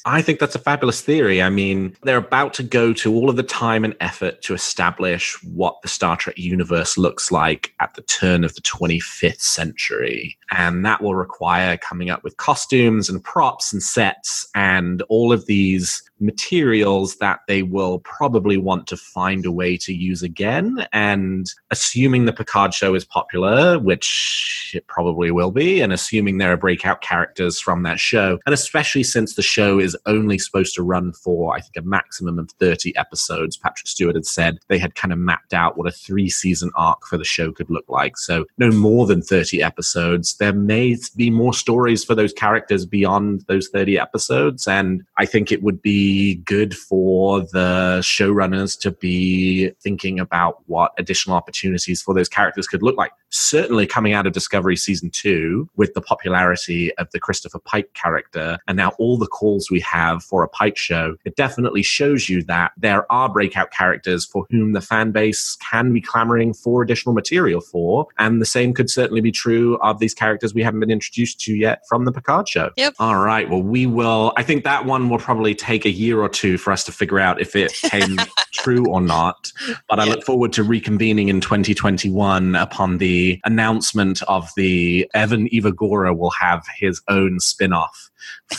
I 0.06 0.22
think 0.22 0.40
that's 0.40 0.56
a 0.56 0.60
fabulous 0.60 1.02
theory. 1.02 1.42
I 1.42 1.50
mean, 1.50 1.96
they're 2.04 2.18
about 2.18 2.54
to 2.56 2.64
go 2.64 2.92
to 2.94 3.14
all 3.16 3.30
of 3.30 3.38
the 3.38 3.44
time 3.44 3.86
and 3.86 3.96
effort 4.02 4.42
to 4.42 4.54
establish 4.54 5.42
what 5.44 5.82
the 5.82 5.88
Star 5.88 6.18
Trek 6.18 6.38
universe 6.38 6.98
looks 6.98 7.32
like 7.32 7.74
at 7.80 7.94
the 7.94 8.02
turn 8.02 8.44
of 8.44 8.54
the 8.56 8.62
25th 8.62 9.40
century. 9.40 10.38
And 10.52 10.86
that 10.86 11.02
will 11.02 11.16
require 11.16 11.78
coming 11.78 12.10
up 12.10 12.22
with 12.24 12.36
costumes 12.36 13.10
and 13.10 13.24
props 13.24 13.72
and 13.72 13.82
sets 13.82 14.46
and 14.56 15.02
all 15.04 15.32
of 15.32 15.46
these 15.46 16.04
materials 16.24 17.18
that 17.18 17.42
they 17.48 17.62
will 17.62 18.00
probably 18.00 18.58
want 18.58 18.88
to 18.88 18.98
find 18.98 19.46
a 19.46 19.52
way 19.52 19.78
to 19.78 19.94
use 19.94 20.24
again. 20.24 20.88
And 20.94 21.52
assuming 21.70 22.26
the 22.26 22.34
Picard 22.34 22.74
show 22.74 22.96
is 22.96 23.06
popular, 23.06 23.78
which 23.78 24.72
it 24.74 24.88
probably 24.88 25.30
will 25.32 25.52
be, 25.52 25.82
and 25.82 25.92
assuming 25.92 26.38
there 26.38 26.54
are 26.54 26.58
breakout 26.58 27.02
characters 27.02 27.60
from 27.60 27.84
that 27.84 28.00
show, 28.00 28.40
and 28.46 28.54
especially 28.54 29.04
since 29.04 29.36
the 29.36 29.42
show 29.42 29.80
is 29.80 29.98
only 30.06 30.40
supposed 30.40 30.74
to 30.76 30.84
run 30.84 31.12
for, 31.12 31.56
I 31.56 31.60
think, 31.60 31.76
a 31.78 31.82
maximum 31.82 32.40
of 32.40 32.50
30 32.60 32.96
episodes, 32.96 33.58
Patrick 33.58 33.88
Stewart 33.88 34.16
had 34.16 34.26
said 34.26 34.58
they 34.70 34.80
had 34.80 34.96
kind 34.96 35.12
of 35.12 35.20
mapped 35.20 35.54
out 35.54 35.78
what 35.78 35.88
a 35.88 35.92
three 35.92 36.30
season 36.30 36.72
arc 36.76 37.06
for 37.06 37.18
the 37.18 37.26
show 37.26 37.52
could 37.52 37.70
look 37.70 37.86
like. 37.90 38.18
So, 38.18 38.46
no 38.58 38.72
more 38.72 39.06
than 39.06 39.22
30 39.22 39.62
episodes. 39.62 40.38
There 40.38 40.54
may 40.54 40.98
be 41.16 41.30
more 41.30 41.54
stories 41.54 42.04
for 42.04 42.16
those 42.16 42.34
characters 42.34 42.86
beyond 42.86 43.42
those 43.48 43.70
30 43.70 44.00
episodes. 44.00 44.68
And 44.68 45.04
I 45.18 45.26
think 45.26 45.52
it 45.52 45.64
would 45.64 45.82
be 45.82 46.13
good 46.46 46.76
for 46.76 47.42
the 47.42 48.00
showrunners 48.02 48.80
to 48.82 48.92
be 48.92 49.70
thinking 49.82 50.20
about 50.20 50.64
what 50.68 50.94
additional 50.98 51.36
opportunities 51.36 52.02
for 52.02 52.14
those 52.14 52.30
characters 52.30 52.68
could 52.68 52.84
look 52.84 52.98
like. 52.98 53.12
Certainly 53.36 53.88
coming 53.88 54.14
out 54.14 54.28
of 54.28 54.34
Discovery 54.34 54.76
season 54.76 55.10
two 55.10 55.68
with 55.76 55.96
the 55.96 56.02
popularity 56.02 56.96
of 56.98 57.10
the 57.10 57.20
Christopher 57.20 57.58
Pike 57.58 57.92
character 57.96 58.60
and 58.68 58.78
now 58.78 58.90
all 59.00 59.18
the 59.18 59.26
calls 59.26 59.72
we 59.72 59.80
have 59.80 60.24
for 60.24 60.44
a 60.44 60.48
Pike 60.48 60.78
show, 60.78 61.16
it 61.26 61.36
definitely 61.36 61.82
shows 61.82 62.30
you 62.30 62.44
that 62.44 62.74
there 62.78 63.12
are 63.12 63.28
breakout 63.28 63.72
characters 63.72 64.24
for 64.24 64.46
whom 64.52 64.74
the 64.74 64.82
fan 64.82 65.12
base 65.12 65.58
can 65.68 65.92
be 65.92 66.00
clamoring 66.00 66.54
for 66.54 66.84
additional 66.84 67.16
material 67.16 67.60
for. 67.60 68.06
And 68.20 68.40
the 68.40 68.46
same 68.46 68.72
could 68.72 68.92
certainly 68.92 69.22
be 69.22 69.32
true 69.32 69.78
of 69.78 69.98
these 69.98 70.14
characters 70.14 70.54
we 70.54 70.62
haven't 70.62 70.82
been 70.82 70.92
introduced 70.92 71.40
to 71.42 71.56
yet 71.56 71.82
from 71.90 72.06
the 72.06 72.12
Picard 72.12 72.48
show. 72.48 72.70
Yep. 72.78 72.94
All 73.00 73.18
right. 73.18 73.50
Well, 73.50 73.64
we 73.64 73.88
will, 73.88 74.32
I 74.38 74.44
think 74.44 74.64
that 74.64 74.86
one 74.86 75.10
will 75.10 75.18
probably 75.18 75.56
take 75.56 75.86
a 75.86 75.92
year 75.92 76.22
or 76.22 76.30
two 76.30 76.60
for 76.60 76.72
us 76.72 76.84
to 76.84 76.92
figure 76.92 77.20
out 77.20 77.42
if 77.42 77.56
it 77.56 77.74
came 77.74 78.18
true 78.54 78.86
or 78.86 79.02
not. 79.02 79.52
But 79.90 80.00
I 80.00 80.04
look 80.04 80.24
forward 80.24 80.54
to 80.54 80.64
reconvening 80.64 81.30
in 81.30 81.42
2021 81.42 82.56
upon 82.56 83.00
the 83.00 83.23
announcement 83.44 84.22
of 84.24 84.50
the 84.56 85.10
Evan 85.14 85.48
Evagora 85.50 86.18
will 86.18 86.32
have 86.32 86.66
his 86.78 87.02
own 87.08 87.40
spin 87.40 87.74
off 87.74 88.10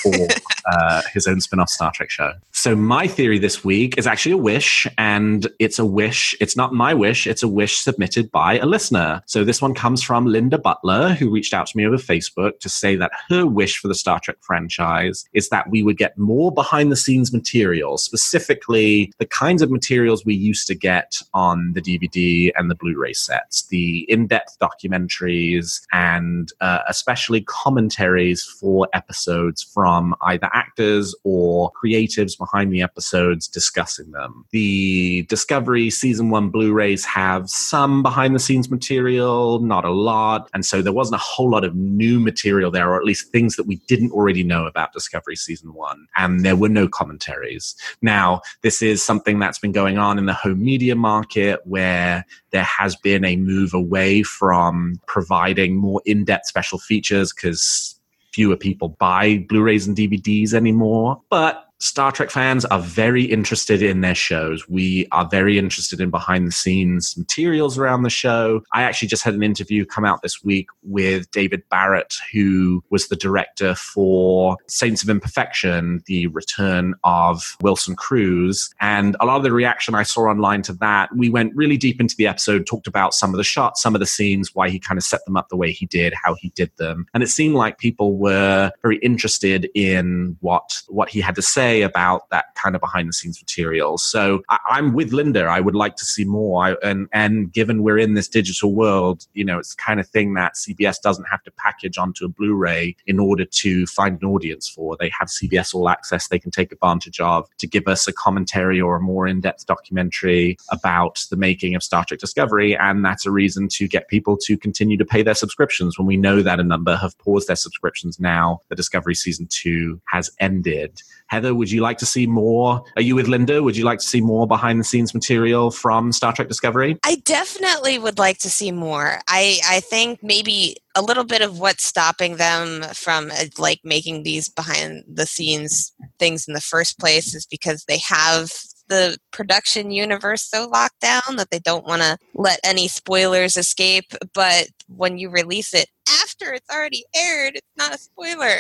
for 0.03 0.29
uh, 0.67 1.03
his 1.13 1.27
own 1.27 1.41
spin 1.41 1.61
off 1.61 1.71
Star 1.71 1.93
Trek 1.95 2.11
show. 2.11 2.33
So, 2.65 2.75
my 2.75 3.07
theory 3.07 3.39
this 3.39 3.63
week 3.63 3.99
is 3.99 4.07
actually 4.07 4.33
a 4.33 4.39
wish, 4.39 4.87
and 4.97 5.47
it's 5.59 5.79
a 5.79 5.85
wish. 5.85 6.35
It's 6.41 6.57
not 6.57 6.73
my 6.73 6.95
wish, 6.95 7.27
it's 7.27 7.43
a 7.43 7.47
wish 7.47 7.77
submitted 7.77 8.31
by 8.31 8.59
a 8.59 8.65
listener. 8.65 9.23
So, 9.27 9.45
this 9.45 9.61
one 9.61 9.75
comes 9.75 10.03
from 10.03 10.25
Linda 10.25 10.57
Butler, 10.57 11.11
who 11.11 11.29
reached 11.29 11.53
out 11.53 11.67
to 11.67 11.77
me 11.77 11.87
over 11.87 11.99
Facebook 11.99 12.61
to 12.61 12.71
say 12.71 12.97
that 12.97 13.11
her 13.29 13.47
wish 13.47 13.77
for 13.77 13.89
the 13.89 13.95
Star 13.95 14.19
Trek 14.19 14.39
franchise 14.41 15.27
is 15.35 15.51
that 15.51 15.69
we 15.69 15.83
would 15.83 15.99
get 15.99 16.17
more 16.17 16.51
behind 16.51 16.91
the 16.91 16.97
scenes 16.97 17.35
material, 17.35 17.99
specifically 17.99 19.13
the 19.19 19.27
kinds 19.27 19.61
of 19.61 19.71
materials 19.71 20.25
we 20.25 20.35
used 20.35 20.67
to 20.69 20.75
get 20.75 21.19
on 21.35 21.75
the 21.75 21.83
DVD 21.83 22.51
and 22.57 22.71
the 22.71 22.77
Blu 22.77 22.99
ray 22.99 23.13
sets, 23.13 23.67
the 23.67 24.11
in 24.11 24.27
depth 24.27 24.57
documentaries, 24.59 25.83
and 25.93 26.51
uh, 26.63 26.79
especially 26.89 27.43
commentaries 27.43 28.43
for 28.43 28.89
episodes 28.95 29.63
from 29.63 30.15
either 30.23 30.49
actors 30.55 31.15
or 31.25 31.71
creatives 31.73 32.39
behind 32.39 32.54
the 32.63 32.83
episodes 32.83 33.49
discussing 33.49 34.13
them. 34.13 34.45
The 34.53 35.23
Discovery 35.29 35.91
Season 35.91 36.31
1 36.31 36.51
Blu 36.51 36.73
rays 36.73 37.05
have 37.05 37.51
some 37.51 38.03
behind 38.03 38.35
the 38.35 38.39
scenes 38.39 38.71
material, 38.71 39.59
not 39.59 39.85
a 39.85 39.91
lot. 39.91 40.49
And 40.55 40.65
so 40.65 40.81
there 40.81 40.93
wasn't 40.93 41.17
a 41.17 41.25
whole 41.25 41.51
lot 41.51 41.65
of 41.65 41.75
new 41.75 42.21
material 42.21 42.71
there, 42.71 42.91
or 42.91 42.97
at 42.97 43.05
least 43.05 43.33
things 43.33 43.57
that 43.57 43.67
we 43.67 43.77
didn't 43.89 44.13
already 44.13 44.45
know 44.45 44.67
about 44.67 44.93
Discovery 44.93 45.37
Season 45.37 45.75
1. 45.75 46.07
And 46.17 46.45
there 46.45 46.57
were 46.57 46.69
no 46.69 46.87
commentaries. 46.87 47.75
Now, 48.03 48.43
this 48.63 48.83
is 48.83 49.05
something 49.05 49.39
that's 49.39 49.59
been 49.59 49.73
going 49.73 49.99
on 49.99 50.19
in 50.19 50.27
the 50.27 50.33
home 50.33 50.63
media 50.63 50.95
market 50.95 51.61
where 51.65 52.25
there 52.53 52.63
has 52.63 52.95
been 52.95 53.25
a 53.25 53.37
move 53.37 53.75
away 53.75 54.23
from 54.23 55.01
providing 55.07 55.77
more 55.77 56.01
in 56.05 56.25
depth 56.25 56.47
special 56.47 56.79
features 56.79 57.33
because 57.33 57.99
fewer 58.35 58.57
people 58.57 58.89
buy 58.99 59.45
Blu 59.49 59.63
rays 59.63 59.87
and 59.87 59.97
DVDs 59.97 60.53
anymore. 60.53 61.23
But 61.31 61.65
Star 61.85 62.11
Trek 62.11 62.31
fans 62.31 62.65
are 62.65 62.81
very 62.81 63.25
interested 63.25 63.83
in 63.83 64.01
their 64.01 64.15
shows. 64.15 64.67
We 64.71 65.07
are 65.13 65.29
very 65.29 65.59
interested 65.59 66.01
in 66.01 66.09
behind 66.09 66.47
the 66.47 66.53
scenes 66.53 67.15
materials 67.15 67.77
around 67.77 68.05
the 68.05 68.11
show. 68.11 68.63
I 68.73 68.85
actually 68.85 69.09
just 69.09 69.23
had 69.23 69.35
an 69.35 69.43
interview 69.43 69.85
come 69.85 70.07
out 70.07 70.23
this 70.23 70.43
week 70.43 70.69
with 70.83 71.31
David 71.31 71.63
Barrett, 71.69 72.15
who 72.33 72.83
was 72.89 73.09
the 73.09 73.17
director 73.17 73.75
for 73.75 74.57
Saints 74.67 75.03
of 75.03 75.11
Imperfection, 75.11 76.03
the 76.07 76.27
return 76.29 76.95
of 77.05 77.55
Wilson 77.61 77.97
Cruz. 77.97 78.71
And 78.81 79.15
a 79.21 79.27
lot 79.27 79.37
of 79.37 79.43
the 79.43 79.53
reaction 79.53 79.95
I 79.95 80.05
saw 80.05 80.23
online 80.23 80.63
to 80.63 80.73
that, 80.75 81.15
we 81.15 81.29
went 81.29 81.55
really 81.55 81.77
deep 81.77 82.01
into 82.01 82.17
the 82.17 82.27
episode, 82.27 82.67
talked 82.67 82.87
about 82.87 83.13
some 83.13 83.35
of 83.35 83.37
the 83.37 83.45
shots, 83.45 83.83
some 83.83 83.95
of 83.95 84.01
the 84.01 84.07
scenes, 84.07 84.55
why 84.55 84.71
he 84.71 84.79
kind 84.79 84.97
of 84.97 85.05
set 85.05 85.23
them 85.27 85.37
up 85.37 85.51
the 85.51 85.57
way 85.57 85.71
he 85.71 85.85
did, 85.85 86.15
how 86.15 86.35
he 86.35 86.49
did 86.57 86.71
them. 86.79 87.05
And 87.13 87.23
it 87.23 87.29
seemed 87.29 87.57
like 87.57 87.77
people 87.77 88.17
were 88.17 88.73
very 88.81 88.97
interested 89.01 89.69
in 89.75 90.39
what 90.41 90.81
what 90.89 91.11
he 91.11 91.21
had 91.21 91.35
to 91.35 91.43
say 91.43 91.74
about 91.83 92.29
that 92.31 92.47
kind 92.55 92.75
of 92.75 92.81
behind 92.81 93.09
the 93.09 93.13
scenes 93.13 93.41
material. 93.41 93.99
So 93.99 94.43
I, 94.49 94.79
am 94.79 94.93
with 94.93 95.13
Linda. 95.13 95.45
I 95.45 95.61
would 95.61 95.75
like 95.75 95.97
to 95.97 96.05
see 96.05 96.25
more. 96.25 96.65
I, 96.65 96.77
and 96.83 97.09
and 97.13 97.53
given 97.53 97.83
we're 97.83 97.99
in 97.99 98.15
this 98.15 98.29
digital 98.29 98.75
world, 98.75 99.27
you 99.35 99.45
know, 99.45 99.59
it's 99.59 99.75
the 99.75 99.83
kind 99.83 100.01
of 100.01 100.09
thing 100.09 100.35
that 100.35 100.55
CBS 100.55 101.01
doesn't 101.01 101.27
have 101.31 101.43
to 101.45 101.51
package 101.53 101.99
onto 101.99 102.25
a 102.25 102.29
Blu-ray 102.29 102.97
in 103.07 103.19
order 103.19 103.45
to 103.45 103.87
find 103.87 104.21
an 104.23 104.29
audience 104.29 104.69
for. 104.69 104.97
They 104.99 105.11
have 105.19 105.29
CBS 105.29 105.75
All 105.75 105.89
Access. 105.89 106.29
They 106.29 106.39
can 106.39 106.51
take 106.51 106.73
advantage 106.73 107.21
of 107.21 107.49
to 107.59 107.67
give 107.67 107.87
us 107.87 108.07
a 108.07 108.13
commentary 108.13 108.81
or 108.81 108.97
a 108.97 109.01
more 109.01 109.27
in-depth 109.27 109.67
documentary 109.67 110.57
about 110.71 111.25
the 111.31 111.37
making 111.37 111.75
of 111.75 111.83
Star 111.83 112.05
Trek 112.05 112.21
Discovery, 112.21 112.77
and 112.77 113.05
that's 113.05 113.27
a 113.27 113.31
reason 113.31 113.69
to 113.69 113.89
get 113.89 114.09
people 114.09 114.37
to 114.45 114.57
continue 114.57 114.97
to 114.97 115.05
pay 115.05 115.23
their 115.23 115.35
subscriptions 115.35 115.99
when 115.99 116.07
we 116.07 116.17
know 116.17 116.43
that 116.43 116.61
a 116.61 116.65
number 116.65 116.97
have 116.97 117.17
paused 117.19 117.49
their 117.49 117.57
subscriptions 117.57 118.19
now. 118.19 118.61
The 118.69 118.77
Discovery 118.77 119.15
season 119.15 119.47
two 119.51 120.01
has 120.09 120.31
ended. 120.41 121.01
Heather, 121.35 121.53
would 121.53 121.69
you 121.69 121.81
like 121.81 121.99
to 121.99 122.07
see 122.07 122.29
more? 122.29 122.85
Are 122.95 123.03
you 123.03 123.17
with 123.17 123.27
Linda? 123.27 123.61
Would 123.61 123.77
you 123.77 123.85
like 123.85 123.99
to 123.99 124.07
see 124.07 124.21
more 124.21 124.47
behind 124.47 124.79
the 124.79 124.85
scenes 124.85 125.13
material 125.15 125.73
from 125.73 126.13
Star 126.13 126.33
Trek 126.33 126.47
Discovery? 126.47 126.97
I 127.03 127.17
definitely 127.25 127.99
would 127.99 128.21
like 128.21 128.39
to 128.39 128.51
see 128.51 128.71
more. 128.71 129.19
I, 129.27 129.59
I 129.67 129.81
think 129.81 130.23
maybe 130.23 130.77
a 130.95 131.03
little 131.03 131.25
bit 131.25 131.43
of 131.43 131.59
what's 131.59 131.85
stopping 131.85 132.37
them 132.37 132.85
from 132.95 133.33
uh, 133.33 133.47
like 133.59 133.81
making 133.83 134.23
these 134.23 134.49
behind 134.49 135.03
the 135.13 135.27
scenes 135.27 135.93
things 136.21 136.47
in 136.47 136.55
the 136.55 136.61
first 136.61 137.01
place 137.01 137.35
is 137.35 137.47
because 137.47 137.85
they 137.89 137.99
have 137.99 138.53
the 138.89 139.17
production 139.33 139.91
universe 139.91 140.43
so 140.43 140.69
locked 140.69 141.01
down 141.01 141.37
that 141.37 141.51
they 141.51 141.59
don't 141.59 141.87
want 141.87 142.03
to 142.03 142.17
let 142.35 142.61
any 142.63 142.87
spoilers 142.87 143.57
escape. 143.57 144.13
But 144.35 144.69
when 144.87 145.19
you 145.19 145.31
release 145.31 145.75
it 145.75 145.89
after 146.35 146.55
it's 146.55 146.71
already 146.71 147.05
aired, 147.15 147.57
it's 147.57 147.67
not 147.77 147.95
a 147.95 147.99
spoiler. 147.99 148.57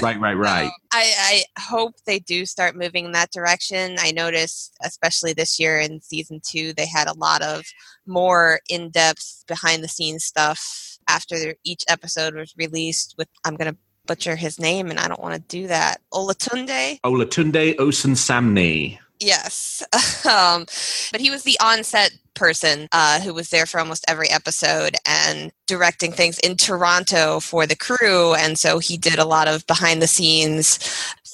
right, 0.00 0.20
right, 0.20 0.34
right. 0.34 0.66
so 0.66 0.72
I, 0.92 1.44
I 1.56 1.60
hope 1.60 1.94
they 2.06 2.18
do 2.18 2.46
start 2.46 2.76
moving 2.76 3.06
in 3.06 3.12
that 3.12 3.30
direction. 3.32 3.96
I 3.98 4.12
noticed, 4.12 4.76
especially 4.84 5.32
this 5.32 5.58
year 5.58 5.78
in 5.78 6.00
season 6.00 6.40
two, 6.44 6.72
they 6.72 6.86
had 6.86 7.08
a 7.08 7.14
lot 7.14 7.42
of 7.42 7.64
more 8.06 8.60
in 8.68 8.90
depth 8.90 9.44
behind 9.46 9.82
the 9.82 9.88
scenes 9.88 10.24
stuff 10.24 10.98
after 11.08 11.54
each 11.64 11.84
episode 11.88 12.34
was 12.34 12.54
released 12.56 13.14
with 13.18 13.28
I'm 13.44 13.56
going 13.56 13.72
to 13.72 13.78
butcher 14.06 14.34
his 14.34 14.58
name 14.58 14.90
and 14.90 14.98
I 14.98 15.08
don't 15.08 15.22
want 15.22 15.34
to 15.34 15.56
do 15.56 15.68
that. 15.68 16.00
Olatunde? 16.12 17.00
Olatunde 17.04 17.76
Osunsanmi. 17.76 18.98
Yes. 19.22 19.82
um, 20.26 20.66
but 21.12 21.20
he 21.20 21.30
was 21.30 21.44
the 21.44 21.56
onset 21.62 22.12
person 22.34 22.88
uh, 22.92 23.20
who 23.20 23.32
was 23.32 23.50
there 23.50 23.66
for 23.66 23.78
almost 23.78 24.04
every 24.08 24.28
episode 24.30 24.96
and 25.06 25.52
directing 25.66 26.12
things 26.12 26.38
in 26.40 26.56
Toronto 26.56 27.38
for 27.40 27.66
the 27.66 27.76
crew. 27.76 28.34
And 28.34 28.58
so 28.58 28.78
he 28.78 28.96
did 28.96 29.18
a 29.18 29.24
lot 29.24 29.48
of 29.48 29.66
behind 29.66 30.02
the 30.02 30.06
scenes 30.06 30.78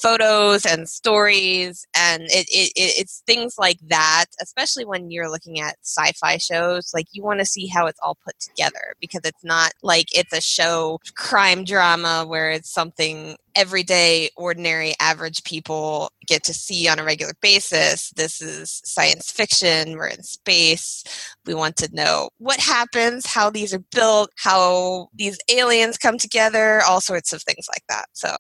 photos 0.01 0.65
and 0.65 0.89
stories 0.89 1.85
and 1.95 2.23
it, 2.25 2.47
it, 2.51 2.73
it's 2.77 3.23
things 3.27 3.57
like 3.59 3.79
that 3.89 4.27
especially 4.41 4.85
when 4.85 5.11
you're 5.11 5.31
looking 5.31 5.59
at 5.59 5.77
sci-fi 5.83 6.37
shows 6.37 6.93
like 6.95 7.07
you 7.11 7.23
want 7.23 7.41
to 7.41 7.45
see 7.45 7.67
how 7.67 7.87
it's 7.87 7.99
all 8.01 8.17
put 8.25 8.39
together 8.39 8.95
because 9.01 9.23
it's 9.25 9.43
not 9.43 9.73
like 9.83 10.07
it's 10.17 10.33
a 10.33 10.41
show 10.41 11.01
crime 11.17 11.65
drama 11.65 12.25
where 12.27 12.51
it's 12.51 12.71
something 12.73 13.37
everyday 13.59 14.31
ordinary 14.37 14.95
average 15.01 15.43
people 15.43 16.13
get 16.29 16.45
to 16.45 16.55
see 16.55 16.87
on 16.87 17.01
a 17.01 17.05
regular 17.05 17.33
basis 17.43 18.11
this 18.11 18.41
is 18.41 18.81
science 18.85 19.33
fiction 19.33 19.97
we're 19.97 20.07
in 20.07 20.23
space 20.23 21.03
we 21.45 21.55
want 21.55 21.77
to 21.77 21.93
know 21.93 22.29
what 22.39 22.61
happens 22.61 23.27
how 23.27 23.51
these 23.51 23.75
are 23.75 23.83
built 23.93 24.31
how 24.37 25.09
these 25.13 25.37
aliens 25.51 25.99
come 25.99 26.17
together 26.17 26.81
all 26.83 27.01
sorts 27.01 27.33
of 27.33 27.43
things 27.43 27.67
like 27.69 27.83
that 27.89 28.07
so 28.13 28.33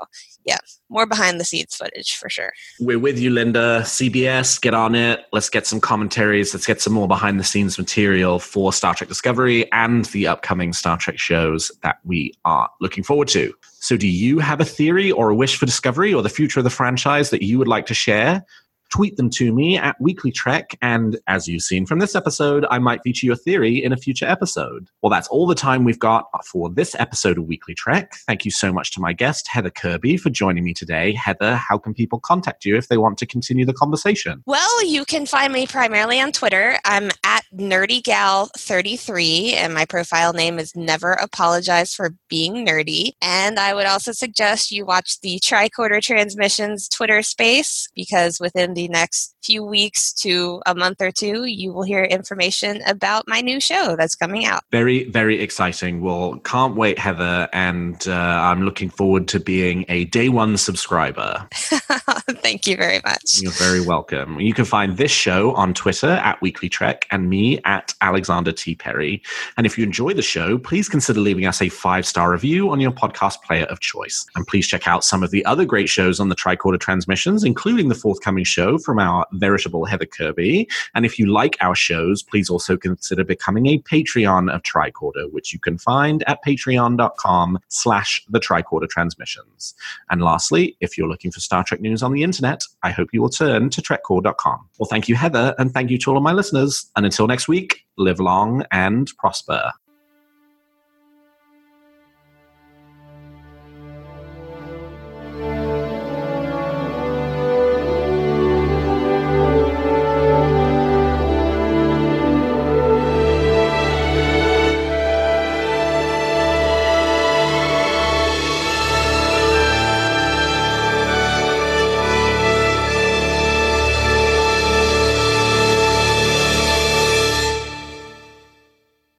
yeah 0.46 0.58
more 0.90 1.06
behind 1.06 1.38
the 1.38 1.44
scenes 1.44 1.74
footage 1.74 2.16
for 2.16 2.30
sure. 2.30 2.52
We're 2.80 2.98
with 2.98 3.18
you, 3.18 3.30
Linda. 3.30 3.80
CBS, 3.82 4.60
get 4.60 4.74
on 4.74 4.94
it. 4.94 5.20
Let's 5.32 5.50
get 5.50 5.66
some 5.66 5.80
commentaries. 5.80 6.54
Let's 6.54 6.66
get 6.66 6.80
some 6.80 6.94
more 6.94 7.08
behind 7.08 7.38
the 7.38 7.44
scenes 7.44 7.78
material 7.78 8.38
for 8.38 8.72
Star 8.72 8.94
Trek 8.94 9.08
Discovery 9.08 9.70
and 9.72 10.06
the 10.06 10.26
upcoming 10.26 10.72
Star 10.72 10.96
Trek 10.96 11.18
shows 11.18 11.70
that 11.82 11.98
we 12.04 12.32
are 12.44 12.70
looking 12.80 13.04
forward 13.04 13.28
to. 13.28 13.52
So, 13.88 13.96
do 13.96 14.06
you 14.06 14.38
have 14.40 14.60
a 14.60 14.66
theory 14.66 15.10
or 15.10 15.30
a 15.30 15.34
wish 15.34 15.56
for 15.56 15.64
Discovery 15.64 16.12
or 16.12 16.20
the 16.20 16.28
future 16.28 16.60
of 16.60 16.64
the 16.64 16.68
franchise 16.68 17.30
that 17.30 17.40
you 17.40 17.56
would 17.56 17.68
like 17.68 17.86
to 17.86 17.94
share? 17.94 18.44
Tweet 18.90 19.16
them 19.16 19.30
to 19.30 19.52
me 19.52 19.76
at 19.78 19.96
Weekly 20.00 20.30
Trek. 20.30 20.76
And 20.82 21.18
as 21.26 21.48
you've 21.48 21.62
seen 21.62 21.86
from 21.86 21.98
this 21.98 22.14
episode, 22.14 22.66
I 22.70 22.78
might 22.78 23.02
feature 23.02 23.26
your 23.26 23.36
theory 23.36 23.82
in 23.82 23.92
a 23.92 23.96
future 23.96 24.26
episode. 24.26 24.88
Well, 25.02 25.10
that's 25.10 25.28
all 25.28 25.46
the 25.46 25.54
time 25.54 25.84
we've 25.84 25.98
got 25.98 26.26
for 26.46 26.70
this 26.70 26.94
episode 26.98 27.38
of 27.38 27.44
Weekly 27.44 27.74
Trek. 27.74 28.12
Thank 28.26 28.44
you 28.44 28.50
so 28.50 28.72
much 28.72 28.92
to 28.92 29.00
my 29.00 29.12
guest, 29.12 29.48
Heather 29.48 29.70
Kirby, 29.70 30.16
for 30.16 30.30
joining 30.30 30.64
me 30.64 30.74
today. 30.74 31.12
Heather, 31.12 31.56
how 31.56 31.78
can 31.78 31.94
people 31.94 32.20
contact 32.20 32.64
you 32.64 32.76
if 32.76 32.88
they 32.88 32.98
want 32.98 33.18
to 33.18 33.26
continue 33.26 33.66
the 33.66 33.72
conversation? 33.72 34.42
Well, 34.46 34.84
you 34.84 35.04
can 35.04 35.26
find 35.26 35.52
me 35.52 35.66
primarily 35.66 36.20
on 36.20 36.32
Twitter. 36.32 36.78
I'm 36.84 37.10
at 37.24 37.44
NerdyGal33, 37.54 39.52
and 39.54 39.74
my 39.74 39.84
profile 39.84 40.32
name 40.32 40.58
is 40.58 40.74
Never 40.74 41.12
Apologize 41.12 41.94
for 41.94 42.14
Being 42.28 42.66
Nerdy. 42.66 43.12
And 43.22 43.58
I 43.58 43.74
would 43.74 43.86
also 43.86 44.12
suggest 44.12 44.70
you 44.70 44.84
watch 44.84 45.20
the 45.20 45.40
Tricorder 45.40 46.00
Transmissions 46.02 46.88
Twitter 46.88 47.22
space 47.22 47.88
because 47.94 48.38
within 48.40 48.74
the 48.78 48.86
next 48.86 49.34
few 49.42 49.64
weeks 49.64 50.12
to 50.12 50.62
a 50.66 50.74
month 50.74 51.00
or 51.00 51.10
two, 51.10 51.46
you 51.46 51.72
will 51.72 51.82
hear 51.82 52.04
information 52.04 52.80
about 52.86 53.26
my 53.26 53.40
new 53.40 53.58
show 53.60 53.96
that's 53.96 54.14
coming 54.14 54.44
out. 54.44 54.62
Very, 54.70 55.04
very 55.10 55.40
exciting. 55.40 56.00
Well, 56.00 56.38
can't 56.44 56.76
wait, 56.76 56.96
Heather. 56.96 57.48
And 57.52 58.06
uh, 58.06 58.12
I'm 58.12 58.62
looking 58.62 58.88
forward 58.88 59.26
to 59.28 59.40
being 59.40 59.84
a 59.88 60.04
day 60.04 60.28
one 60.28 60.58
subscriber. 60.58 61.48
Thank 61.54 62.68
you 62.68 62.76
very 62.76 63.00
much. 63.04 63.40
You're 63.40 63.50
very 63.52 63.80
welcome. 63.80 64.38
You 64.38 64.54
can 64.54 64.64
find 64.64 64.96
this 64.96 65.10
show 65.10 65.52
on 65.54 65.74
Twitter 65.74 66.10
at 66.10 66.40
Weekly 66.40 66.68
Trek 66.68 67.06
and 67.10 67.28
me 67.28 67.58
at 67.64 67.94
Alexander 68.00 68.52
T. 68.52 68.76
Perry. 68.76 69.20
And 69.56 69.66
if 69.66 69.76
you 69.76 69.82
enjoy 69.82 70.12
the 70.12 70.22
show, 70.22 70.56
please 70.58 70.88
consider 70.88 71.18
leaving 71.18 71.46
us 71.46 71.60
a 71.60 71.68
five 71.68 72.06
star 72.06 72.30
review 72.30 72.70
on 72.70 72.78
your 72.78 72.92
podcast 72.92 73.42
player 73.42 73.64
of 73.64 73.80
choice. 73.80 74.24
And 74.36 74.46
please 74.46 74.68
check 74.68 74.86
out 74.86 75.02
some 75.02 75.24
of 75.24 75.32
the 75.32 75.44
other 75.46 75.64
great 75.64 75.88
shows 75.88 76.20
on 76.20 76.28
the 76.28 76.36
Tricorder 76.36 76.78
Transmissions, 76.78 77.42
including 77.42 77.88
the 77.88 77.96
forthcoming 77.96 78.44
show 78.44 78.67
show 78.68 78.78
from 78.78 78.98
our 78.98 79.26
veritable 79.32 79.84
Heather 79.84 80.06
Kirby. 80.06 80.68
And 80.94 81.04
if 81.04 81.18
you 81.18 81.26
like 81.26 81.56
our 81.60 81.74
shows, 81.74 82.22
please 82.22 82.50
also 82.50 82.76
consider 82.76 83.24
becoming 83.24 83.66
a 83.66 83.78
Patreon 83.78 84.52
of 84.52 84.62
Tricorder, 84.62 85.30
which 85.32 85.52
you 85.52 85.58
can 85.58 85.78
find 85.78 86.22
at 86.26 86.38
patreon.com 86.46 87.58
slash 87.68 88.24
the 88.28 88.40
Tricorder 88.40 88.88
Transmissions. 88.88 89.74
And 90.10 90.22
lastly, 90.22 90.76
if 90.80 90.96
you're 90.96 91.08
looking 91.08 91.30
for 91.30 91.40
Star 91.40 91.64
Trek 91.64 91.80
news 91.80 92.02
on 92.02 92.12
the 92.12 92.22
internet, 92.22 92.62
I 92.82 92.90
hope 92.90 93.08
you 93.12 93.22
will 93.22 93.30
turn 93.30 93.70
to 93.70 93.82
trekcore.com. 93.82 94.68
Well, 94.78 94.88
thank 94.88 95.08
you, 95.08 95.14
Heather, 95.14 95.54
and 95.58 95.72
thank 95.72 95.90
you 95.90 95.98
to 95.98 96.10
all 96.10 96.16
of 96.16 96.22
my 96.22 96.32
listeners. 96.32 96.90
And 96.96 97.04
until 97.04 97.26
next 97.26 97.48
week, 97.48 97.84
live 97.96 98.20
long 98.20 98.64
and 98.70 99.10
prosper. 99.18 99.72